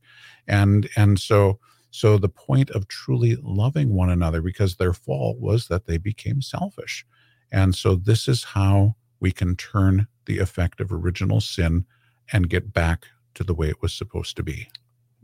And 0.47 0.89
and 0.95 1.19
so 1.19 1.59
so 1.91 2.17
the 2.17 2.29
point 2.29 2.69
of 2.71 2.87
truly 2.87 3.37
loving 3.41 3.93
one 3.93 4.09
another 4.09 4.41
because 4.41 4.75
their 4.75 4.93
fall 4.93 5.35
was 5.39 5.67
that 5.67 5.85
they 5.85 5.97
became 5.97 6.41
selfish. 6.41 7.05
And 7.51 7.75
so 7.75 7.95
this 7.95 8.27
is 8.27 8.43
how 8.43 8.95
we 9.19 9.31
can 9.31 9.55
turn 9.55 10.07
the 10.25 10.39
effect 10.39 10.79
of 10.79 10.91
original 10.91 11.41
sin 11.41 11.85
and 12.31 12.49
get 12.49 12.73
back 12.73 13.07
to 13.35 13.43
the 13.43 13.53
way 13.53 13.69
it 13.69 13.81
was 13.81 13.93
supposed 13.93 14.35
to 14.37 14.43
be. 14.43 14.69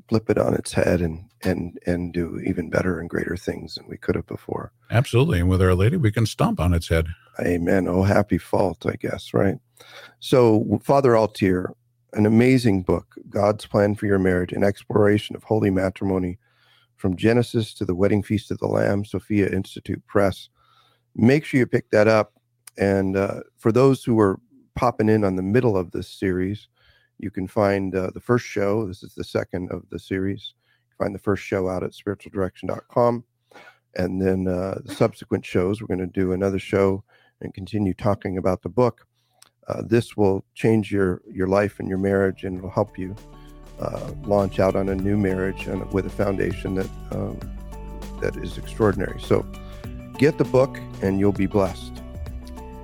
Flip 0.10 0.30
it 0.30 0.38
on 0.38 0.54
its 0.54 0.74
head 0.74 1.02
and 1.02 1.26
and 1.44 1.80
and 1.86 2.14
do 2.14 2.40
even 2.46 2.70
better 2.70 3.00
and 3.00 3.10
greater 3.10 3.36
things 3.36 3.76
than 3.76 3.88
we 3.88 3.98
could 3.98 4.16
have 4.16 4.28
before. 4.28 4.72
Absolutely. 4.92 5.40
And 5.40 5.50
with 5.50 5.62
Our 5.62 5.74
Lady, 5.74 5.98
we 5.98 6.12
can 6.12 6.26
stomp 6.26 6.60
on 6.60 6.74
its 6.74 6.90
head. 6.90 7.08
Amen. 7.40 7.88
Oh, 7.88 8.04
happy 8.04 8.38
fault, 8.38 8.86
I 8.86 8.96
guess, 8.96 9.34
right? 9.34 9.58
So, 10.20 10.80
Father 10.84 11.12
Altier, 11.12 11.74
an 12.14 12.26
amazing 12.26 12.84
book, 12.84 13.16
God's 13.30 13.66
Plan 13.66 13.96
for 13.96 14.06
Your 14.06 14.20
Marriage, 14.20 14.54
an 14.54 14.64
exploration 14.64 15.36
of 15.36 15.44
holy 15.44 15.70
matrimony 15.70 16.38
from 16.96 17.16
Genesis 17.16 17.74
to 17.74 17.86
the 17.86 17.96
Wedding 17.96 18.24
Feast 18.24 18.52
of 18.52 18.60
the 18.60 18.68
Lamb, 18.68 19.06
Sophia 19.06 19.50
Institute 19.50 20.02
Press. 20.08 20.50
Make 21.16 21.46
sure 21.46 21.60
you 21.60 21.66
pick 21.66 21.90
that 21.92 22.08
up. 22.08 22.34
And 22.78 23.16
uh, 23.16 23.42
for 23.58 23.72
those 23.72 24.04
who 24.04 24.20
are 24.20 24.40
popping 24.76 25.10
in 25.10 25.24
on 25.24 25.36
the 25.36 25.42
middle 25.42 25.78
of 25.78 25.92
this 25.92 26.10
series, 26.10 26.68
you 27.18 27.32
can 27.32 27.48
find 27.48 27.96
uh, 27.96 28.12
the 28.14 28.20
first 28.20 28.46
show. 28.46 28.86
This 28.86 29.02
is 29.04 29.16
the 29.16 29.24
second 29.24 29.72
of 29.72 29.84
the 29.90 30.00
series. 30.00 30.54
find 30.98 31.16
the 31.16 31.20
first 31.20 31.44
show 31.44 31.70
out 31.70 31.84
at 31.84 31.92
spiritualdirection.com. 31.92 33.24
And 33.96 34.22
then 34.22 34.48
uh, 34.48 34.80
the 34.84 34.94
subsequent 34.94 35.46
shows, 35.46 35.82
we're 35.82 35.88
going 35.88 36.00
to 36.00 36.08
do 36.08 36.34
another 36.34 36.60
show 36.60 37.04
and 37.42 37.54
continue 37.54 37.94
talking 37.94 38.38
about 38.38 38.62
the 38.62 38.70
book. 38.70 39.08
Uh, 39.68 39.82
this 39.84 40.16
will 40.16 40.46
change 40.54 40.92
your 40.92 41.22
your 41.32 41.48
life 41.48 41.80
and 41.80 41.90
your 41.90 41.98
marriage, 41.98 42.44
and 42.44 42.62
will 42.62 42.70
help 42.70 43.00
you 43.00 43.16
uh, 43.80 44.12
launch 44.24 44.60
out 44.60 44.76
on 44.76 44.90
a 44.90 44.96
new 44.96 45.18
marriage 45.18 45.66
and 45.68 45.92
with 45.92 46.06
a 46.06 46.10
foundation 46.10 46.76
that 46.76 46.90
um, 47.12 47.40
that 48.22 48.36
is 48.38 48.58
extraordinary. 48.58 49.20
So, 49.22 49.46
get 50.18 50.38
the 50.38 50.46
book, 50.46 50.80
and 51.02 51.20
you'll 51.20 51.32
be 51.32 51.46
blessed. 51.46 52.02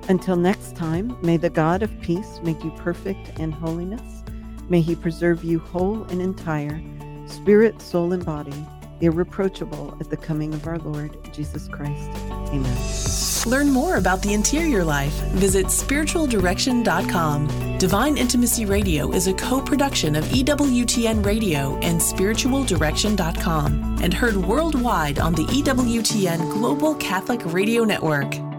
Until 0.09 0.35
next 0.35 0.75
time, 0.75 1.17
may 1.21 1.37
the 1.37 1.49
God 1.49 1.83
of 1.83 2.01
peace 2.01 2.39
make 2.43 2.63
you 2.63 2.71
perfect 2.71 3.39
in 3.39 3.51
holiness. 3.51 4.23
May 4.69 4.81
He 4.81 4.95
preserve 4.95 5.43
you 5.43 5.59
whole 5.59 6.03
and 6.05 6.21
entire, 6.21 6.81
spirit, 7.27 7.81
soul, 7.81 8.13
and 8.13 8.25
body, 8.25 8.65
irreproachable 8.99 9.97
at 9.99 10.09
the 10.09 10.17
coming 10.17 10.53
of 10.53 10.67
our 10.67 10.79
Lord 10.79 11.17
Jesus 11.33 11.67
Christ. 11.67 12.09
Amen. 12.29 13.30
Learn 13.45 13.69
more 13.69 13.95
about 13.95 14.21
the 14.21 14.33
interior 14.33 14.83
life. 14.83 15.13
Visit 15.33 15.67
spiritualdirection.com. 15.67 17.77
Divine 17.77 18.17
Intimacy 18.17 18.65
Radio 18.65 19.11
is 19.11 19.27
a 19.27 19.33
co 19.33 19.61
production 19.61 20.15
of 20.15 20.25
EWTN 20.25 21.25
Radio 21.25 21.77
and 21.77 21.99
spiritualdirection.com 21.99 23.97
and 24.01 24.13
heard 24.13 24.35
worldwide 24.35 25.19
on 25.19 25.33
the 25.33 25.45
EWTN 25.45 26.51
Global 26.51 26.95
Catholic 26.95 27.41
Radio 27.45 27.83
Network. 27.83 28.50